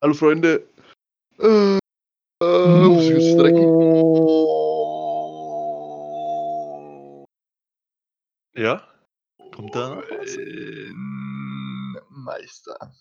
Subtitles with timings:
[0.00, 0.68] Hallo Freunde.
[1.40, 1.78] Äh,
[2.40, 3.64] äh, strecken?
[8.54, 8.86] Ja?
[9.52, 10.00] Kommt da
[12.10, 12.94] Meister.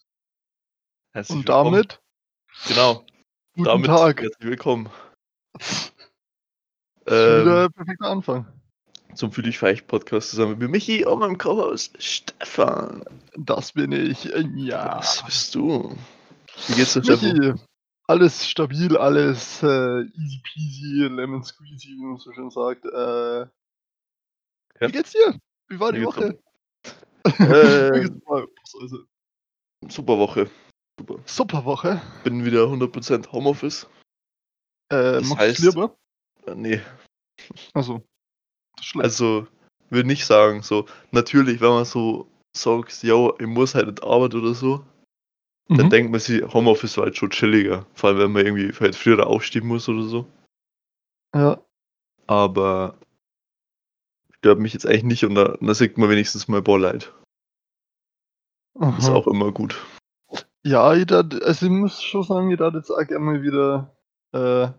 [1.13, 1.73] Herzlich Und willkommen.
[1.73, 2.01] damit
[2.67, 3.05] Genau,
[3.53, 4.21] guten damit Tag.
[4.21, 4.89] herzlich willkommen.
[7.09, 8.45] Ähm, wieder perfekter Anfang.
[9.15, 13.01] zum Fühl dich feich Podcast zusammen mit Michi und meinem Co-Host Stefan.
[13.37, 14.25] Das bin ich.
[14.55, 14.97] Ja.
[14.97, 15.95] Was bist du?
[16.67, 17.59] Wie geht's dir, Stefan?
[18.09, 22.85] Alles stabil, alles äh, easy peasy, lemon squeezy, wie man so schön sagt.
[22.85, 23.39] Äh,
[24.79, 24.87] Ja.
[24.87, 25.39] Wie geht's dir?
[25.67, 26.37] Wie war die Woche?
[27.39, 28.07] Äh,
[29.89, 30.49] Super Woche.
[30.97, 31.19] Super.
[31.25, 32.01] super Woche.
[32.23, 33.85] Bin wieder 100% Homeoffice.
[34.89, 35.97] Äh, Das heißt- lieber?
[36.45, 36.81] Äh, nee,
[37.73, 38.01] Also,
[38.95, 39.45] also
[39.89, 40.85] würde nicht sagen so.
[41.11, 44.85] Natürlich, wenn man so sagt, yo, ich muss halt nicht arbeiten oder so,
[45.69, 45.89] dann Mhm.
[45.89, 47.85] denkt man sich, Homeoffice war halt schon chilliger.
[47.93, 50.25] Vor allem, wenn man irgendwie halt früher aufstehen muss oder so.
[51.35, 51.61] ja.
[52.27, 52.97] Aber
[54.31, 57.13] stört mich jetzt eigentlich nicht und da, da sieht man wenigstens mal Balllight.
[58.97, 59.15] Ist Aha.
[59.15, 59.83] auch immer gut.
[60.63, 63.95] Ja, ich dat, also ich muss schon sagen, ich darf jetzt auch gerne mal wieder
[64.33, 64.69] äh,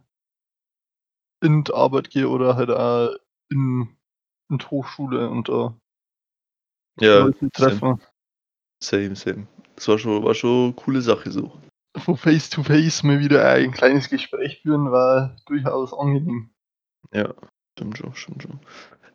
[1.44, 3.16] in die Arbeit gehen oder halt auch
[3.50, 3.96] in,
[4.50, 5.74] in die Hochschule und da
[7.00, 8.00] Ja, Leute treffen.
[8.82, 9.46] same, same.
[9.78, 11.52] Das war schon, war schon eine coole Sache so.
[11.96, 16.50] Von Face to Face mal wieder ein kleines Gespräch führen, war durchaus angenehm.
[17.14, 17.32] Ja,
[17.76, 18.58] stimmt schon, stimmt schon.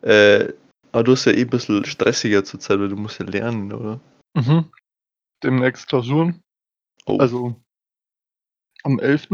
[0.00, 0.54] Äh,
[0.90, 3.74] aber du hast ja eh ein bisschen stressiger zur Zeit, weil du musst ja lernen,
[3.74, 4.00] oder?
[4.34, 4.70] Mhm.
[5.42, 6.42] Demnächst Klausuren,
[7.04, 7.60] Oh, also
[8.84, 9.28] am 11.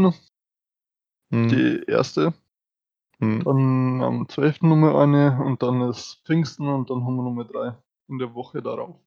[1.31, 2.33] hm, die erste,
[3.19, 3.41] hm.
[3.45, 4.63] dann am 12.
[4.63, 7.77] Nummer eine und dann ist Pfingsten und dann haben wir Nummer drei
[8.09, 8.99] in der Woche darauf.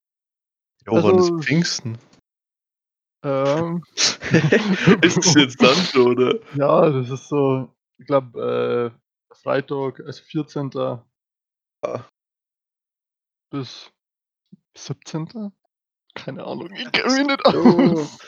[0.87, 1.99] Wann also- ist Pfingsten?
[3.25, 3.83] Ähm,
[5.03, 6.39] ist das jetzt dann schon, oder?
[6.55, 8.93] Ja, das ist so, ich glaube,
[9.33, 10.71] äh, Freitag, also 14.
[11.83, 12.05] Ah.
[13.51, 13.91] bis
[14.77, 15.53] 17.
[16.15, 18.19] Keine Ahnung, ich kenne mich nicht aus.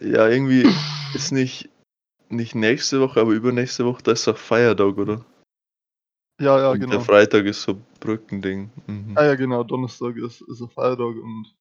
[0.00, 0.66] Ja, irgendwie
[1.14, 1.70] ist nicht,
[2.28, 5.24] nicht nächste Woche, aber übernächste Woche, da ist doch Feiertag, oder?
[6.40, 6.92] Ja, ja, Und genau.
[6.92, 8.70] Der Freitag ist so Brückending.
[8.86, 9.16] Mhm.
[9.16, 11.54] Ah ja, genau, Donnerstag ist, ist ein Feiertag und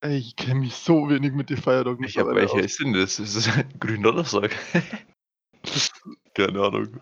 [0.00, 2.64] ey, ich kenne mich so wenig mit den Feiertagen Ich hab mittlerweile welche aus.
[2.72, 3.18] ist denn das?
[3.18, 3.68] Ist das ein?
[6.34, 7.00] Keine Ahnung.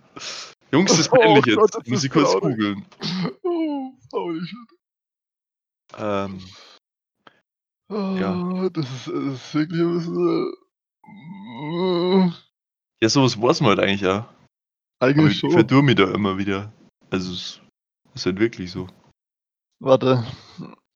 [0.73, 1.75] Jungs, das ist Oh peinlich Gott, jetzt.
[1.75, 2.85] das Muss ich kurz googeln.
[3.43, 4.59] Oh, holy shit.
[5.99, 6.41] Ähm,
[7.91, 10.55] Ah, das, ist, das ist wirklich ein bisschen...
[11.05, 12.33] äh,
[13.03, 14.35] ja, sowas weiß man halt eigentlich ja.
[15.01, 15.51] Aber Eigentlich ich schon.
[15.51, 16.73] verdurre mich da immer wieder.
[17.11, 17.61] Also, es
[18.15, 18.87] ist halt wirklich so.
[19.81, 20.25] Warte,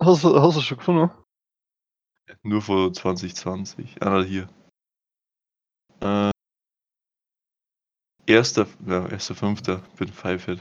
[0.03, 1.11] hast du, hast du schon gefunden?
[2.43, 4.03] Nur vor 2020.
[4.03, 4.49] Ah, hier.
[6.01, 6.31] Äh,
[8.27, 10.61] erster, ja, erster Fünfter, bin pfeifert.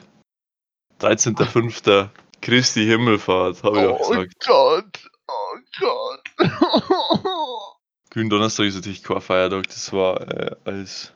[0.99, 2.09] 13.05.
[2.41, 4.45] Christi Himmelfahrt, habe ich auch Oh gesagt.
[4.45, 6.23] Gott, oh Gott.
[8.09, 11.13] Gründonnerstag ist natürlich kein Feiertag, das war äh, als.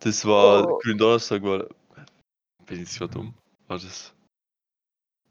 [0.00, 0.68] Das war.
[0.68, 0.78] Oh.
[0.78, 1.66] Gründonnerstag war.
[2.66, 3.34] Bin ich zwar dumm?
[3.68, 4.12] War das.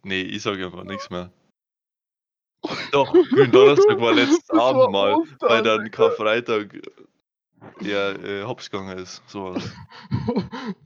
[0.03, 1.31] Nee, ich sage einfach nichts mehr.
[2.91, 5.89] Doch, Gründonnerstag war letztes Abend mal, weil dann.
[5.91, 6.81] Karfreitag
[7.81, 9.21] ja äh, hops gegangen ist.
[9.27, 9.63] So war das.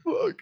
[0.04, 0.38] Fuck.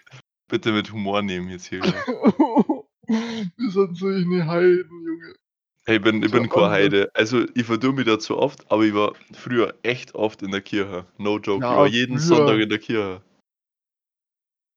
[0.50, 1.82] Bitte mit Humor nehmen jetzt hier.
[1.84, 5.36] Wir sind solche Heiden, Junge.
[5.86, 6.70] Hey, ich bin, ich So bin anders.
[6.70, 7.12] Heide.
[7.14, 10.62] Also, ich verdurre mich da zu oft, aber ich war früher echt oft in der
[10.62, 11.06] Kirche.
[11.18, 11.64] No joke.
[11.64, 12.38] Ja, ich war jeden früher.
[12.38, 13.22] Sonntag in der Kirche.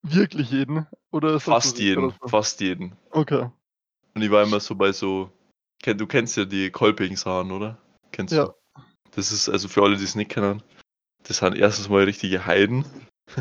[0.02, 0.86] Wirklich jeden?
[1.10, 2.10] Oder Fast so- jeden.
[2.20, 2.28] so?
[2.28, 2.96] Fast jeden.
[3.10, 3.50] Okay.
[4.14, 5.30] Und ich war immer so bei so.
[5.82, 7.78] Du kennst ja die Kolpingshaaren, oder?
[8.12, 8.46] Kennst Ja.
[8.46, 8.52] du?
[9.12, 10.62] Das ist also für alle, die es nicht kennen.
[11.24, 12.84] Das sind erstens mal richtige Heiden.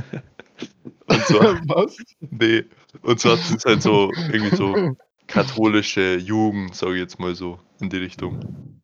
[1.07, 1.97] Und zwar, Was?
[2.19, 2.65] nee.
[3.01, 4.95] Und zwar sind es halt so irgendwie so
[5.27, 8.81] katholische Jugend, sage ich jetzt mal so, in die Richtung.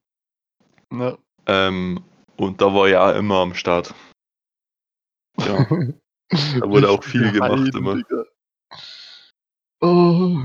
[0.89, 1.17] Na.
[1.47, 2.03] Ähm,
[2.37, 3.93] und da war ja immer am Start.
[5.39, 5.65] Ja.
[6.59, 7.95] Da wurde auch viel gemacht Heiden, immer.
[7.95, 8.25] Digga.
[9.79, 10.39] Oh,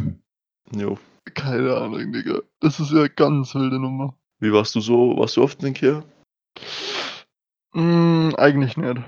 [0.77, 0.99] Jo.
[1.31, 2.41] Keine Ahnung, Digga.
[2.61, 4.17] Das ist ja ganz wilde Nummer.
[4.39, 5.17] Wie warst du so?
[5.17, 6.05] Warst du oft in der Kirche?
[7.73, 9.03] Mm, eigentlich nicht.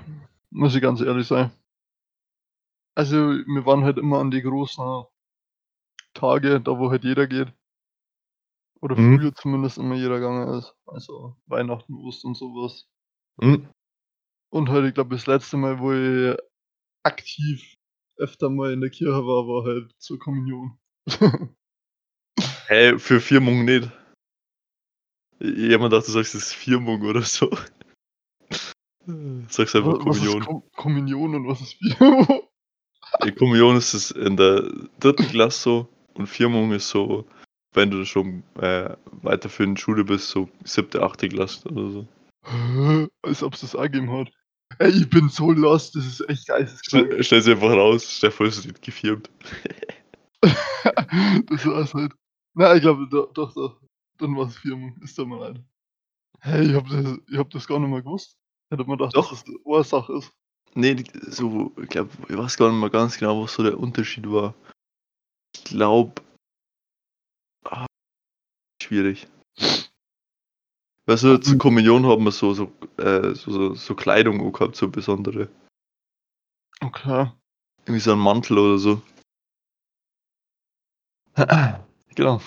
[0.51, 1.51] Muss ich ganz ehrlich sein.
[2.95, 5.05] Also, wir waren halt immer an die großen
[6.13, 7.51] Tage, da wo halt jeder geht.
[8.81, 9.17] Oder Mhm.
[9.19, 10.75] früher zumindest immer jeder gegangen ist.
[10.85, 12.87] Also Weihnachten, Ostern, sowas.
[13.41, 13.67] Hm?
[14.51, 16.37] Und halt, ich glaube, das letzte Mal, wo ich
[17.03, 17.75] aktiv
[18.17, 20.77] öfter mal in der Kirche war, war halt zur Kommunion.
[22.73, 23.87] Hey, für Firmung nicht.
[25.39, 27.55] Jemand dachte, du sagst, das ist Firmung oder so.
[29.47, 30.43] Sag's einfach Wa was ist Kommunion.
[30.43, 32.47] Kom Kommunion und was ist Firmung?
[33.23, 34.71] Ja, Kommunion ist es in der
[35.01, 35.13] 3.
[35.25, 37.27] Klasse so und Firmung ist so,
[37.73, 38.89] wenn du schon, äh,
[39.21, 41.29] weiterführend Schule bist, so 7., 8.
[41.29, 42.07] Klasse oder so.
[43.21, 44.31] Als ob's das auch gegeben hat.
[44.79, 47.13] Ey, ich bin so lost, das ist echt geisteskrank.
[47.13, 49.29] Ste stell's dir einfach raus, stell vor, es wird gefirmt.
[51.47, 52.11] Das war's halt.
[52.55, 53.77] Na, ich glaube, do doch, doch.
[54.19, 54.95] Dann Firmung.
[55.03, 55.59] Es tut mir leid.
[56.41, 58.37] Hey, ich habe das ich habe das gar nicht mehr gewusst.
[58.71, 59.29] Hätte mir gedacht, Doch.
[59.31, 60.33] dass das Ursache ist.
[60.75, 63.79] Ne, die so ich glaube, ich weiß gar nicht mehr ganz genau, was so der
[63.79, 64.53] Unterschied war.
[65.55, 66.13] Ich glaube
[67.65, 67.85] ah,
[68.81, 69.27] schwierig.
[71.07, 71.59] Weißt du, zur Mhm.
[71.59, 75.49] Kommunion haben wir so so, äh, so so so Kleidung auch gehabt, so besondere.
[76.81, 77.29] Okay.
[77.85, 79.01] Irgendwie so 'n Mantel oder so.
[82.15, 82.41] Genau.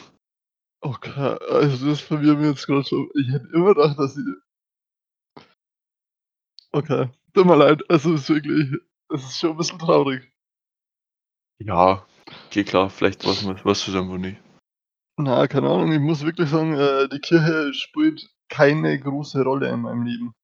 [0.82, 3.08] Okay, also das verwirrt mich jetzt grad schon.
[3.14, 4.22] Ich hätte immer gedacht, dass sie
[6.74, 7.82] Okay, tut mir leid.
[7.90, 8.68] Also, ist wirklich
[9.12, 10.30] es ist schon 'n bisschen traurig.
[11.60, 12.04] Ja,
[12.50, 14.36] geht klar, vielleicht man weißt du's einfach nicht.
[15.18, 19.80] Na, keine Ahnung, ich muss wirklich sagen, äh, die Kirche spielt keine große Rolle in
[19.82, 20.34] meinem Leben.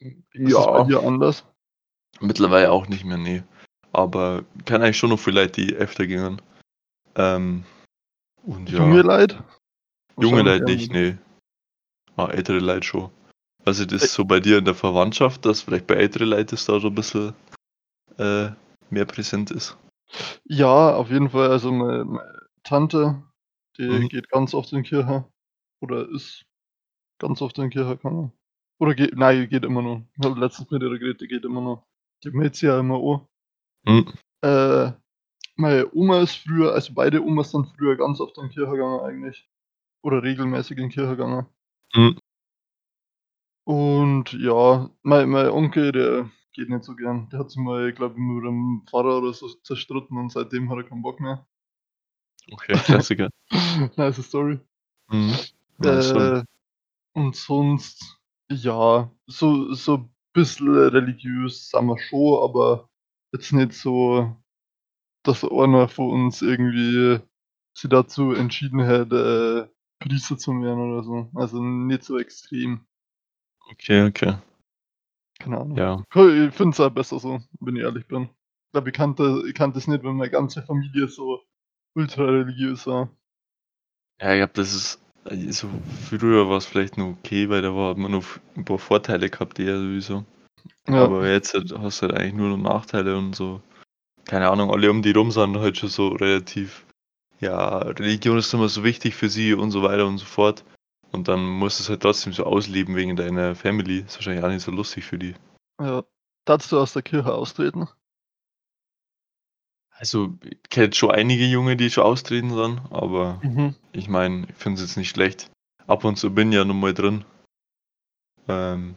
[0.00, 1.44] Ist das bei dir anders?
[2.20, 3.44] Mittlerweile auch nicht mehr, ne.
[3.92, 6.42] Aber kenne eigentlich schon noch viele Leute, die öfter gingen.
[7.16, 7.64] Ähm,
[8.44, 8.78] und ja.
[8.78, 9.44] Junge Leute?
[10.18, 10.92] Junge eher nicht, nicht.
[10.92, 11.18] ne.
[12.16, 13.10] Ah, ältere Leute schon.
[13.64, 16.66] Also, das Ä so bei dir in der Verwandtschaft, dass vielleicht bei ältere Leute das
[16.66, 17.34] da so 'n bisschen,
[18.18, 18.50] äh,
[18.90, 19.76] mehr präsent ist?
[20.46, 21.50] Ja, auf jeden Fall.
[21.50, 23.22] Also, mei meine Tante,
[23.78, 24.08] die Mhm.
[24.08, 25.26] geht ganz oft in die Kirche
[25.80, 26.44] oder ist
[27.20, 28.32] ganz oft in die Kirche gegangen.
[28.80, 30.02] Oder geht nein, geht immer noch.
[30.18, 31.86] Ich habe letztens mit ihr geredet, die geht immer noch.
[32.24, 33.28] Die meldet sich ja immer an.
[33.86, 34.12] Mhm.
[34.42, 34.92] Äh,
[35.56, 39.48] meine Oma ist früher also, beide Omas sind früher ganz oft in Kirche gegangen eigentlich.
[40.02, 41.46] Oder regelmäßig in Kirche gegangen.
[41.94, 42.18] Mhm.
[43.64, 47.28] Und ja, mein mein Onkel, der geht nicht so gern.
[47.30, 50.78] Der hat sich mal, glaube ich, mit dem Pfarrer oder so zerstritten und seitdem hat
[50.78, 51.46] er keinen Bock mehr.
[52.50, 53.28] Okay, Klassiker.
[53.96, 54.58] Nice Story.
[55.10, 55.34] Mhm.
[55.82, 56.36] Schon.
[56.36, 56.44] Äh,
[57.14, 58.18] und sonst,
[58.50, 62.88] ja, so so bisschen religiös sind wir schon, aber
[63.32, 64.36] jetzt nicht so,
[65.24, 67.20] dass einer von uns irgendwie
[67.74, 71.30] sich dazu entschieden hätte, äh, Priester zu werden oder so.
[71.34, 72.86] Also, nicht so extrem.
[73.72, 74.34] Okay, okay.
[75.40, 75.76] Keine Ahnung.
[75.76, 76.04] Ja.
[76.14, 78.24] Ich finde es auch besser so, wenn ich ehrlich bin.
[78.24, 81.40] Ich glaube, ich kannte ich kannte es nicht, wenn meine ganze Familie so
[81.96, 83.10] ultra religiös war.
[84.20, 85.68] Ja, ich glaube, das ist also,
[86.08, 89.30] früher war's vielleicht noch okay, weil da war hat man noch v 'n paar Vorteile
[89.30, 90.24] gehabt eher sowieso.
[90.88, 91.04] Ja.
[91.06, 93.62] Aber jetzt halt hast du halt eigentlich nur noch Nachteile und so.
[94.24, 96.86] Keine Ahnung, alle um die rum sind halt schon so relativ
[97.42, 100.64] ja, Religion ist immer so wichtig für sie und so weiter und so fort.
[101.10, 103.98] Und dann musst du's halt trotzdem so ausleben wegen deiner Family.
[103.98, 105.34] Ist wahrscheinlich auch nicht so lustig für die.
[105.80, 106.04] Ja.
[106.44, 107.88] Darfst du aus der Kirche austreten?
[109.90, 113.74] Also, ich kenne schon einige Junge, die schon austreten sind, aber Mhm.
[113.92, 115.50] ich meine, ich finde es jetzt nicht schlecht.
[115.86, 117.24] Ab und zu bin ich ja noch mal drin.
[118.48, 118.94] Ähm,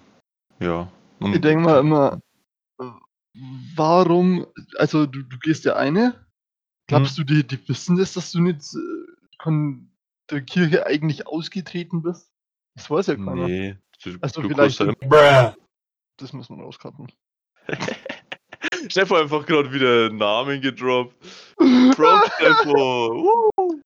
[0.59, 0.91] ja.
[1.19, 2.21] Ich Und denke mir immer,
[3.75, 4.47] warum
[4.77, 6.09] also, du du gehst ja eine.
[6.09, 6.13] Mhm.
[6.87, 9.91] Glaubst du, die die wissen das, dass du nicht, äh, von
[10.29, 12.31] der Kirche eigentlich ausgetreten bist?
[12.75, 13.47] Das weiß ja keiner.
[13.47, 15.55] Ne, du Also, du vielleicht ja
[16.17, 17.11] Das müssen wir rauscutten.
[18.89, 21.15] Stefan einfach grad wieder Namen gedroppt.
[21.93, 23.31] Steffo.
[23.57, 23.81] Woo.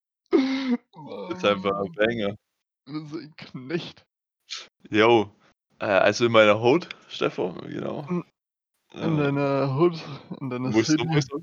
[1.31, 2.35] Ist einfach ein Banger.
[2.85, 4.05] Das ist ein Knecht.
[4.89, 5.31] Jo,
[5.79, 8.23] äh, also in meiner Hut, Steffo, genau.
[8.93, 9.99] In in deiner Hood,
[10.41, 11.05] in deiner musst du City.
[11.05, 11.37] musst du.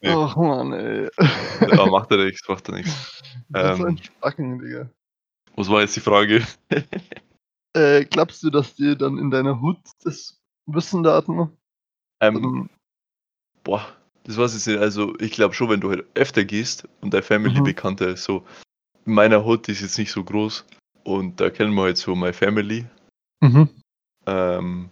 [0.00, 0.10] Ne.
[0.16, 1.08] Ach Mann, ey.
[1.76, 2.90] Ja, macht ja nix, macht nix.
[3.50, 4.90] Was ein Ähm Spacken, Digga.
[5.54, 6.44] Was war jetzt die Frage?
[7.76, 11.50] Äh, glaubst du, dass die dann in deiner Hood das wissen Daten?
[12.20, 12.70] Ähm, Ähm
[13.64, 13.86] boah,
[14.24, 14.78] das weiß ich nicht.
[14.80, 17.64] Also, ich glaube schon, wenn du halt öfter gehst und deine Family Mhm.
[17.64, 18.46] bekannter ist so
[19.04, 20.64] in meiner Hut, die ist jetzt nicht so groß
[21.04, 22.86] und da kennen wir halt so meine Family.
[23.42, 23.68] Mhm.
[24.26, 24.90] Ähm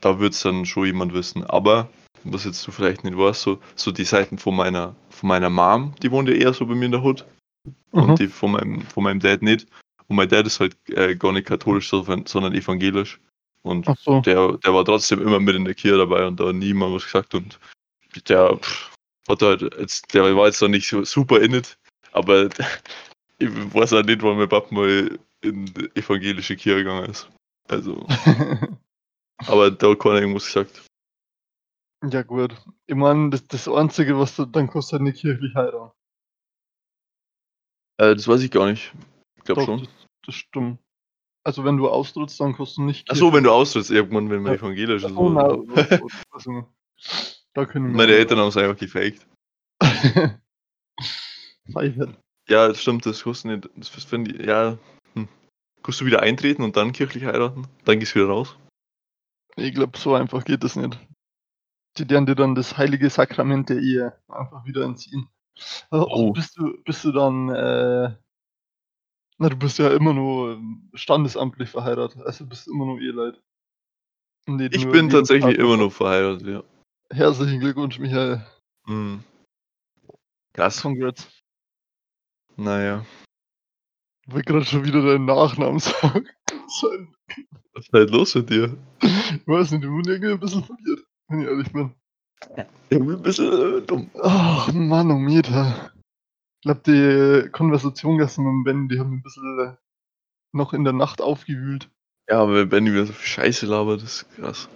[0.00, 1.44] da wird's dann schon jemand wissen.
[1.44, 1.88] Aber,
[2.24, 5.94] was jetzt du vielleicht nicht weißt, so so die Seiten von meiner von meiner Mom,
[6.02, 7.24] die wohnt ja eher so bei mir in der Hut
[7.92, 8.02] Mhm.
[8.02, 9.66] und die von meinem von meinem Dad nicht.
[10.08, 13.20] Und mein Dad ist halt, äh, gar nicht katholisch, sondern evangelisch.
[13.62, 14.20] Und so.
[14.20, 16.92] der der war trotzdem immer mit in der Kirche dabei und da hat nie mal
[16.92, 17.58] was gesagt und
[18.28, 18.90] der pff,
[19.28, 21.76] hat halt jetzt der war jetzt noch nicht so super in it,
[22.12, 22.48] aber
[23.38, 27.28] ich weiß auch nicht, wann mein Papa mal in die evangelische Kirche gegangen ist.
[27.68, 28.06] Also
[29.46, 30.84] aber da hat keiner irgendwas gesagt.
[32.10, 32.54] Ja gut.
[32.86, 35.92] Ich meine, das das Einzige, was du dann du halt nicht kirchlich heiraten.
[37.98, 38.92] Äh, das weiß ich gar nicht.
[39.36, 39.80] Ich glaube schon.
[39.80, 39.88] das
[40.26, 40.78] das stimmt.
[41.44, 43.10] Also wenn du austrittst, dann du nicht.
[43.10, 44.58] Achso, wenn du austrittst, irgendwann, wenn man Ja.
[44.58, 45.16] evangelisch ist.
[45.16, 46.08] Oh, oder nein, so.
[46.30, 46.68] also,
[47.54, 47.96] da können wir.
[47.96, 49.26] Meine Eltern haben es einfach gefaked.
[52.48, 53.70] Ja, das stimmt, das kostet nicht.
[53.76, 54.78] Das finde ich, ja.
[55.14, 55.28] Hm.
[55.82, 57.66] Kannst du wieder eintreten und dann kirchlich heiraten?
[57.84, 58.56] Dann gehst du wieder raus?
[59.58, 60.98] Ich glaube, so einfach geht das nicht.
[61.96, 65.28] Die werden dir dann das heilige Sakrament der Ehe einfach wieder entziehen.
[65.90, 66.32] Also Oh.
[66.32, 68.14] bist du, bist du dann, äh,
[69.38, 70.60] na, du bist ja immer nur
[70.94, 73.40] standesamtlich verheiratet, also bist du immer nur Eheleit.
[74.46, 76.62] Nicht Ich nur bin tatsächlich immer noch verheiratet, ja.
[77.10, 78.44] Herzlichen Glückwunsch, Michael.
[78.86, 79.24] Hm.
[80.52, 80.82] Krass.
[80.82, 81.28] Congrats.
[82.56, 83.04] Naja.
[84.28, 86.28] Ich wollte gerade schon wieder deinen Nachnamen sagen.
[87.72, 88.76] Was ist halt los mit dir?
[89.00, 91.94] Ich weiß nicht, ich bin irgendwie ein bisschen verwirrt, wenn ich ehrlich bin.
[92.90, 94.10] Irgendwie ein bisschen äh, dumm.
[94.22, 95.92] Ach, Manometer.
[96.60, 99.76] Ich glaube, die Konversation gestern mit dem Ben, die haben ein bisschen äh,
[100.52, 101.88] noch in der Nacht aufgewühlt.
[102.28, 104.68] Ja, aber wenn Benny wieder so viel Scheiße labert, das ist krass.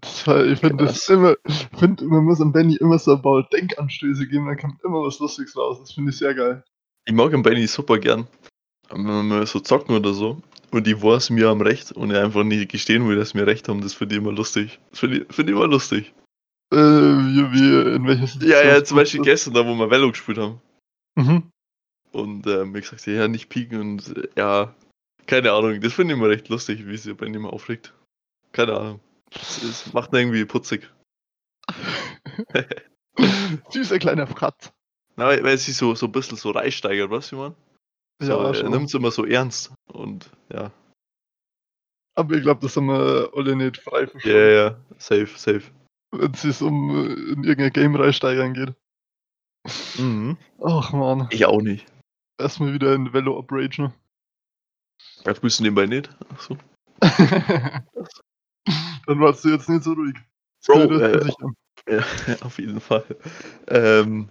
[0.00, 3.22] Das war, ich finde das immer, ich finde, man muss am Benny immer so ein
[3.22, 5.80] paar Denkanstöße geben, dann kommt immer was Lustiges raus.
[5.80, 6.62] Das finde ich sehr geil.
[7.04, 8.28] Ich mag den Benny super gern.
[8.92, 12.44] Wenn wir so zocken oder so und die weiß mir am Recht und er einfach
[12.44, 14.78] nicht gestehen will, dass wir Recht haben, das finde ich immer lustig.
[14.90, 16.12] Das finde ich, find ich immer lustig.
[16.72, 18.50] Äh, wie, wie, in Situation?
[18.50, 20.60] Ja, ja, zum Beispiel gestern, da wo wir Velo gespielt haben.
[21.14, 21.50] Mhm.
[22.12, 24.74] Und äh, mir gesagt, ja, nicht pieken und äh, ja,
[25.26, 25.80] keine Ahnung.
[25.80, 27.94] Das finde ich immer recht lustig, wie sich Benny immer aufregt.
[28.52, 29.00] Keine Ahnung.
[29.30, 30.90] Das, das macht irgendwie putzig.
[33.70, 34.72] Süßer kleiner Fratz.
[35.16, 37.54] Na, weil, weil sie so, so ein bisschen so reinsteigert, weißt du, man?
[38.22, 39.72] So, Ja, er nimmt es immer so ernst.
[39.92, 40.70] Und ja,
[42.14, 45.62] Aber ich glaube, das haben wir alle nicht frei ja, verstanden, ja, ja, safe, safe.
[46.12, 48.74] wenn es um äh, in irgendein Game reinsteigern geht.
[49.98, 50.36] Mhm.
[50.62, 51.86] Ach man, Ich auch nicht.
[52.38, 53.92] erstmal wieder in Velo Operation.
[55.24, 56.10] Das müssen nebenbei nicht.
[56.30, 56.56] Achso.
[59.06, 60.16] Dann warst du jetzt nicht so ruhig.
[60.66, 61.30] Bro, äh.
[61.88, 61.98] Ja,
[62.42, 63.04] auf jeden Fall.
[63.66, 64.28] Ähm,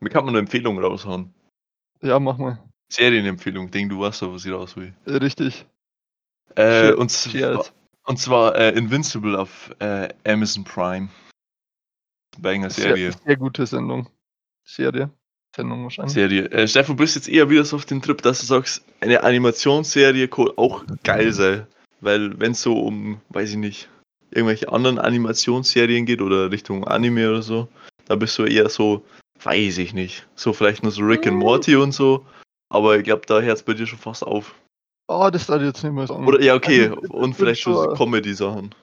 [0.00, 1.34] mir kann man eine Empfehlung raushauen.
[2.00, 2.64] Ja, mach mal.
[2.90, 4.94] Serienempfehlung, denk du weißt doch, was ich raus will.
[5.06, 5.66] Äh, Richtig.
[6.54, 7.64] Äh, und zwar,
[8.04, 11.08] und zwar äh, Invincible auf äh, Amazon Prime.
[12.38, 13.12] Banger Serie.
[13.12, 14.08] Sehr, sehr gute Sendung.
[14.64, 15.10] Serie.
[15.54, 16.14] Sendung wahrscheinlich.
[16.14, 16.50] Serie.
[16.50, 19.22] Äh, Stefan, du bist jetzt eher wieder so auf den Trip, dass du sagst, eine
[19.22, 21.66] Animationsserie kann auch geil sein.
[22.00, 23.88] Weil wenn es so um, weiß ich nicht,
[24.30, 27.68] irgendwelche anderen Animationsserien geht oder Richtung Anime oder so,
[28.06, 29.04] da bist du eher so,
[29.42, 30.26] weiß ich nicht.
[30.34, 32.24] So vielleicht nur so Rick and Morty und so.
[32.70, 34.54] Aber ich glaube, da hört es bei dir schon fast auf.
[35.08, 36.26] Oh, das darf ich jetzt nicht mehr sagen.
[36.26, 36.88] Oder ja, okay.
[36.88, 38.74] Also, Und vielleicht schon so schon- Comedy-Sachen.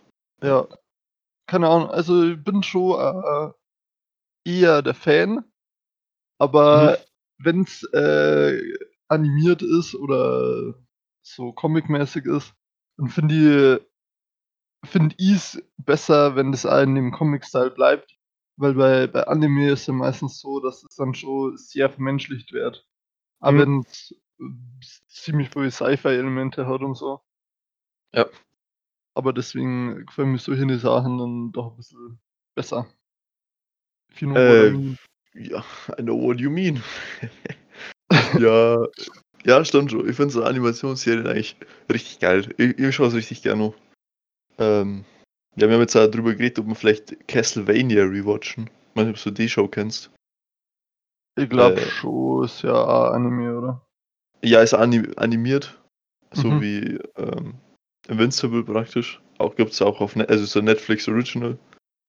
[0.41, 0.67] Ja.
[1.47, 3.51] Keine Ahnung, also ich bin schon äh,
[4.49, 5.43] eher der Fan.
[6.39, 6.97] Aber
[7.37, 8.59] wenn's äh,
[9.07, 10.73] animiert ist oder
[11.21, 12.53] so comic-mäßig ist,
[12.97, 13.35] dann finde
[14.83, 18.17] ich finde ich's besser, wenn das in dem Comic-Style bleibt.
[18.57, 22.87] Weil bei, bei Anime ist ja meistens so, dass es dann schon sehr vermenschlicht wird.
[23.39, 23.59] Aber Mhm.
[23.59, 23.79] wenn
[24.81, 27.21] es ziemlich viele Sci-Fi-Elemente hat und so.
[28.13, 28.27] Ja.
[29.13, 32.19] Aber deswegen gefallen mir solche Sachen dann doch ein bisschen
[32.53, 32.87] besser.
[34.17, 34.95] Know I Äh.
[35.35, 35.65] Ja,
[35.97, 36.81] I know what you mean.
[38.39, 38.87] ja,
[39.45, 40.09] ja, stimmt schon.
[40.09, 41.57] Ich finde so Animationsserien eigentlich
[41.91, 42.53] richtig geil.
[42.57, 43.73] Ich, ich schaue es richtig gerne.
[44.57, 45.03] Ähm,
[45.57, 48.69] ja, wir haben jetzt auch drüber geredet, ob wir vielleicht Castlevania rewatchen.
[48.69, 50.11] Ich weiß nicht, ob du die Show kennst.
[51.35, 53.81] Ich glaube äh, schon, ist ja auch Anime, oder?
[54.41, 55.77] Ja, ist anim animiert.
[56.31, 56.61] So Mhm.
[56.61, 57.55] wie ähm,
[58.07, 59.21] Invincible praktisch.
[59.37, 61.57] Auch gibt es auch auf Net also so Netflix Original.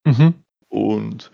[0.05, 0.33] Mhm.
[0.69, 1.31] Und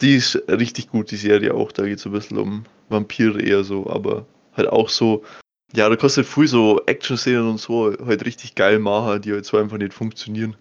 [0.00, 1.72] die ist richtig gut, die Serie auch.
[1.72, 5.24] Da geht es ein bisschen um Vampire eher so, aber halt auch so,
[5.72, 9.56] ja, da kostet viel so Action-Szenen und so halt richtig geil machen, die halt so
[9.56, 10.56] einfach nicht funktionieren.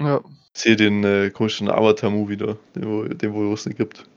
[0.00, 0.22] Ja.
[0.54, 4.08] Ich sehe den äh, komischen Avatar-Movie da, den wo, den wo es nicht gibt.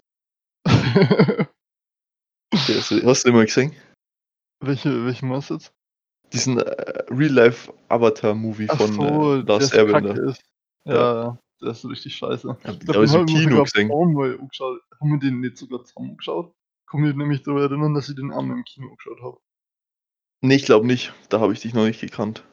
[2.53, 3.75] Der ist, hast du den mal gesehen?
[4.61, 5.73] welche, welche machst du jetzt?
[6.33, 10.15] Diesen äh, Real-Life-Avatar-Movie von so, äh, Lars Airbender.
[10.23, 10.41] ist.
[10.85, 12.47] Ja, der ist richtig scheiße.
[12.47, 13.91] Ja, Ich aber glaub, ist im Kino gesehen.
[13.91, 16.53] Haben wir den nicht sogar zusammen angeschaut?
[16.87, 19.39] Kann mich nämlich daran erinnern, dass ich den einmal im Kino angeschaut habe.
[20.41, 21.13] Nee, ich glaube nicht.
[21.29, 22.43] Da habe ich dich noch nicht gekannt.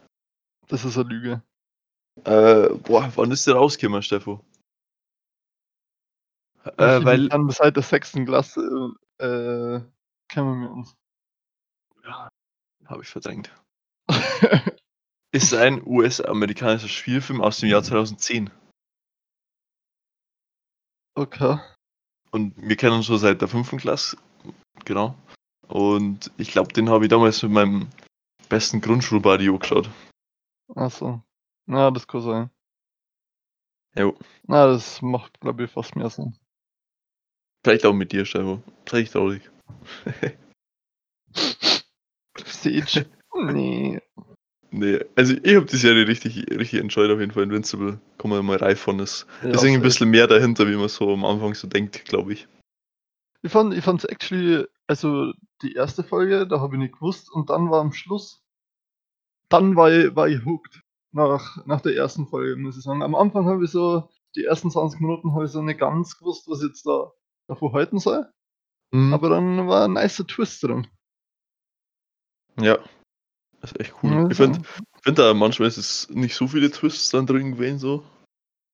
[0.67, 1.43] Das ist eine Lüge.
[2.25, 4.45] Äh, boah, wann ist der rausgekommen, Steffo?
[6.65, 9.81] Äh, ich weil, Dann seit der sechsten Klasse äh,
[10.29, 10.97] kennen wir uns.
[12.87, 13.55] habe ich verdrängt.
[15.33, 18.51] Ist ein US-amerikanischer Spielfilm aus dem Jahr 2010.
[21.15, 21.59] okay.
[22.31, 24.17] Und wir kennen uns schon seit der fünften Klasse.
[24.85, 25.15] Genau.
[25.67, 27.89] Und ich glaube, den habe ich damals mit meinem
[28.49, 29.91] besten Grundschulbuddy angeschaut.
[30.75, 31.23] Ach so.
[31.67, 32.51] Ja, das kann sein.
[33.97, 34.17] Jo.
[34.47, 36.39] Na, das macht, glaube ich, fast mehr Sinn.
[37.69, 38.63] Vielleicht auch mit dir, Stefan.
[38.87, 39.43] Vielleicht traurig.
[42.47, 43.07] Sage.
[43.35, 44.01] nee.
[44.71, 47.43] Nee, also ich habe die Serie richtig, richtig enjoyed auf jeden Fall.
[47.43, 49.01] Invincible, kann man mal reif von.
[49.01, 52.07] Es Ja, ist irgendwie ein bisschen mehr dahinter, wie man so am Anfang so denkt,
[52.07, 52.49] glaube ich.
[53.43, 57.51] Ich fand ich fand's actually also die erste Folge, da habe ich nicht gewusst und
[57.51, 58.43] dann war am Schluss
[59.51, 60.81] dann war ich war ich hooked
[61.13, 63.03] nach nach der ersten Folge, muss ich sagen.
[63.03, 66.49] Am Anfang habe ich so die ersten 20 Minuten habe ich so nicht ganz gewusst,
[66.49, 67.13] was jetzt da
[67.49, 68.31] davon halten soll,
[68.93, 69.13] Mhm.
[69.13, 70.87] aber dann war 'n nicer Twist drin.
[72.61, 72.79] Ja.
[73.61, 74.13] Das ist echt cool.
[74.13, 74.61] Ja, Ich finde
[75.03, 78.05] finde da manchmal ist es nicht so viele Twists dann drin gewesen so.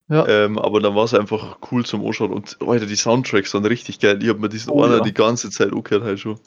[0.08, 0.26] Ja.
[0.28, 3.98] Ähm, aber dann war es einfach cool zum Anschauen und Alter, die Soundtracks waren richtig
[4.00, 4.22] geil.
[4.22, 5.00] Ich habe mir diesen Oh ja.
[5.00, 6.38] die ganze Zeit angehört halt schon.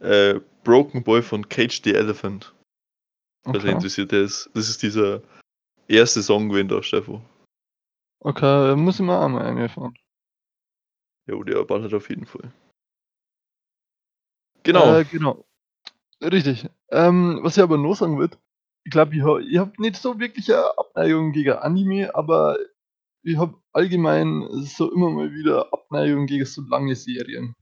[0.00, 2.54] Äh, Broken Boy von Cage the Elephant.
[3.44, 3.70] Okay.
[3.70, 4.50] interessiert der ist.
[4.52, 5.22] Das ist dieser
[5.88, 7.22] erste Song gewesen da, Steffo.
[8.22, 9.94] Okay, muss ich mir auch mal reinfahren.
[11.26, 12.52] Jo, der ballert auf jeden Fall.
[14.62, 14.98] Genau.
[14.98, 15.44] Äh, genau.
[16.22, 16.68] Richtig.
[16.90, 18.36] Ähm, was ich aber noch sagen würde,
[18.84, 22.58] ich glaube, ich habe ich habe nicht so wirklich eine Abneigung gegen Anime, aber
[23.22, 27.54] ich habe allgemein so immer mal wieder Abneigung gegen so lange Serien.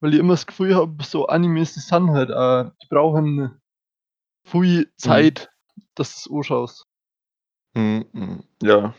[0.00, 3.60] Weil ich immer das Gefühl habe, so Animes, die sind halt auch die brauchen
[4.44, 5.50] viel Zeit,
[5.94, 6.86] dass du es anschaust.
[7.74, 8.44] Mhm, mhm.
[8.62, 8.94] Ja.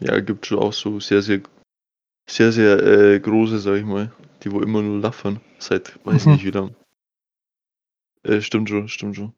[0.00, 1.42] Ja, gibt schon auch so sehr, sehr,
[2.28, 5.40] sehr, sehr äh, große, sag ich mal, die wo immer nur laffern.
[5.58, 6.32] Seit weiß Mhm.
[6.32, 6.74] nicht wie lang.
[8.22, 9.32] Äh, stimmt schon, stimmt schon.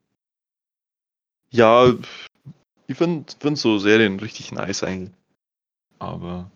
[1.53, 1.93] Ja,
[2.87, 5.13] ich finde find so Serien richtig nice eigentlich.
[5.99, 6.51] Aber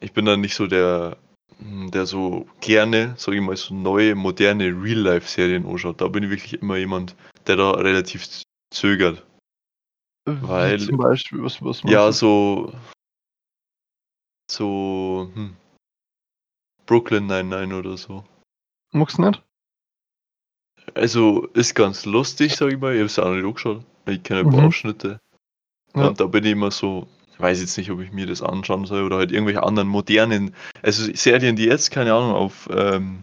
[0.00, 1.16] ich bin dann nicht so der,
[1.58, 6.00] hm, der so gerne, sag ich mal, so neue, moderne Real-Life-Serien anschaut.
[6.00, 7.14] Da bin ich wirklich immer jemand,
[7.46, 8.26] der da relativ
[8.70, 9.24] zögert.
[10.26, 12.72] Weil- Wie zum Beispiel, was, was Ja, so.
[14.50, 15.30] So.
[15.34, 15.56] Hm,
[16.86, 18.24] Brooklyn 99 oder so.
[18.92, 19.42] Magst du nicht?
[20.94, 22.94] Also, ist ganz lustig, sag ich mal.
[22.94, 23.84] Ich hab's auch noch nicht angeschaut.
[24.06, 24.66] Ich kenne ein paar Mhm.
[24.66, 25.20] Ausschnitte.
[25.96, 26.08] Ja.
[26.08, 27.06] Und da bin ich immer so.
[27.32, 30.54] Ich weiß jetzt nicht, ob ich mir das anschauen soll oder halt irgendwelche anderen modernen.
[30.82, 32.68] Also, Serien, die jetzt, keine Ahnung, auf.
[32.70, 33.22] Ähm,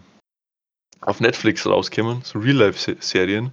[1.02, 3.52] auf Netflix rauskommen, so Real-Life-Serien.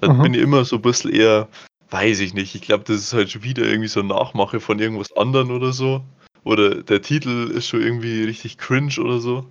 [0.00, 0.22] Da Aha.
[0.22, 1.48] bin ich immer so ein bisschen eher.
[1.88, 2.54] Weiß ich nicht.
[2.54, 5.72] Ich glaube, das ist halt schon wieder irgendwie so ein Nachmache von irgendwas anderem oder
[5.72, 6.02] so.
[6.44, 9.46] Oder der Titel ist schon irgendwie richtig cringe oder so.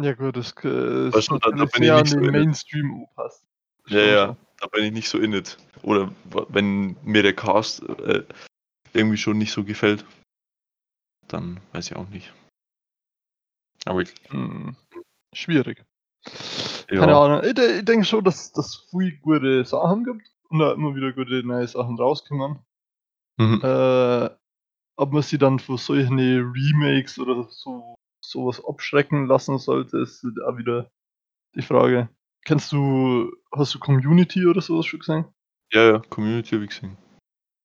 [0.00, 2.20] Ja gut, das äh, Weißt du, da- da bin ich nicht so.
[2.20, 3.06] Mainstream.
[3.16, 3.44] Das
[3.86, 4.36] Ja, ja, schon.
[4.60, 5.56] da bin ich nicht so in it.
[5.82, 6.10] Oder
[6.48, 8.24] wenn mir der Cast äh,
[8.92, 10.04] irgendwie schon nicht so gefällt,
[11.28, 12.32] dann weiß ich auch nicht.
[13.86, 14.74] Aber ich, Hm,
[15.32, 15.84] schwierig.
[16.90, 16.98] ja.
[17.00, 17.42] Keine Ahnung.
[17.44, 21.42] Ich, ich denke schon, dass es viele gute Sachen gibt und da immer wieder gute
[21.44, 22.58] neue Sachen rauskommen.
[23.36, 23.60] Mhm.
[23.62, 24.30] Äh,
[24.96, 30.56] ob man sie dann für solche Remakes oder so sowas abschrecken lassen sollte, ist auch
[30.56, 30.90] wieder
[31.54, 32.08] die Frage.
[32.44, 35.24] Kennst du, hast du Community oder sowas schon gesehen?
[35.72, 36.96] ja, ja, Community habe ich gesehen.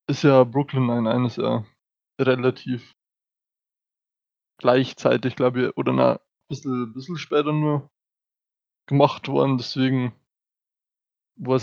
[0.08, 1.64] Ist ja Brooklyn Nine-Nine ist ja
[2.20, 2.92] relativ
[4.58, 7.88] gleichzeitig, glaube ich, oder na, bisschen, bisschen später nur
[8.86, 10.12] gemacht worden, deswegen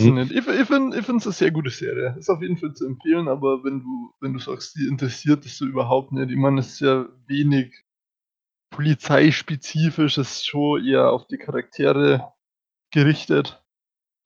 [0.00, 0.14] Hm.
[0.14, 0.32] nicht.
[0.32, 2.16] Ich, ich finde find's eine sehr gute Serie.
[2.18, 5.56] Ist auf jeden Fall zu empfehlen, aber wenn du, wenn du sagst, die interessiert dich
[5.56, 7.84] so überhaupt nicht, ich meine, es ist ja wenig
[8.70, 12.32] polizeispezifisch, es ist schon eher auf die Charaktere
[12.92, 13.62] gerichtet.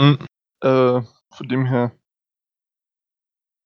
[0.00, 0.18] Mhm.
[0.62, 1.02] Äh,
[1.34, 1.92] von dem her.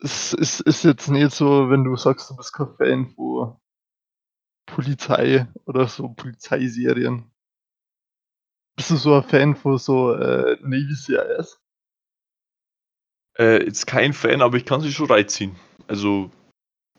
[0.01, 3.57] Es ist, ist jetzt nicht so, wenn du sagst, du bist kein Fan von
[4.67, 7.33] Polizei oder so Polizeiserien.
[8.77, 11.61] Bist du so ein Fan von so äh, Navy CIS?
[13.39, 15.57] Äh, jetzt kein Fan, aber ich kann sie schon reinziehen.
[15.89, 16.31] Also,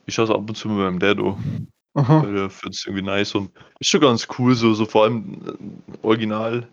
[0.05, 2.21] ich schaue es ab und zu mit meinem Dad an, Aha.
[2.21, 6.05] der findet es irgendwie nice und ist schon ganz cool, so, so vor allem äh,
[6.05, 6.67] Original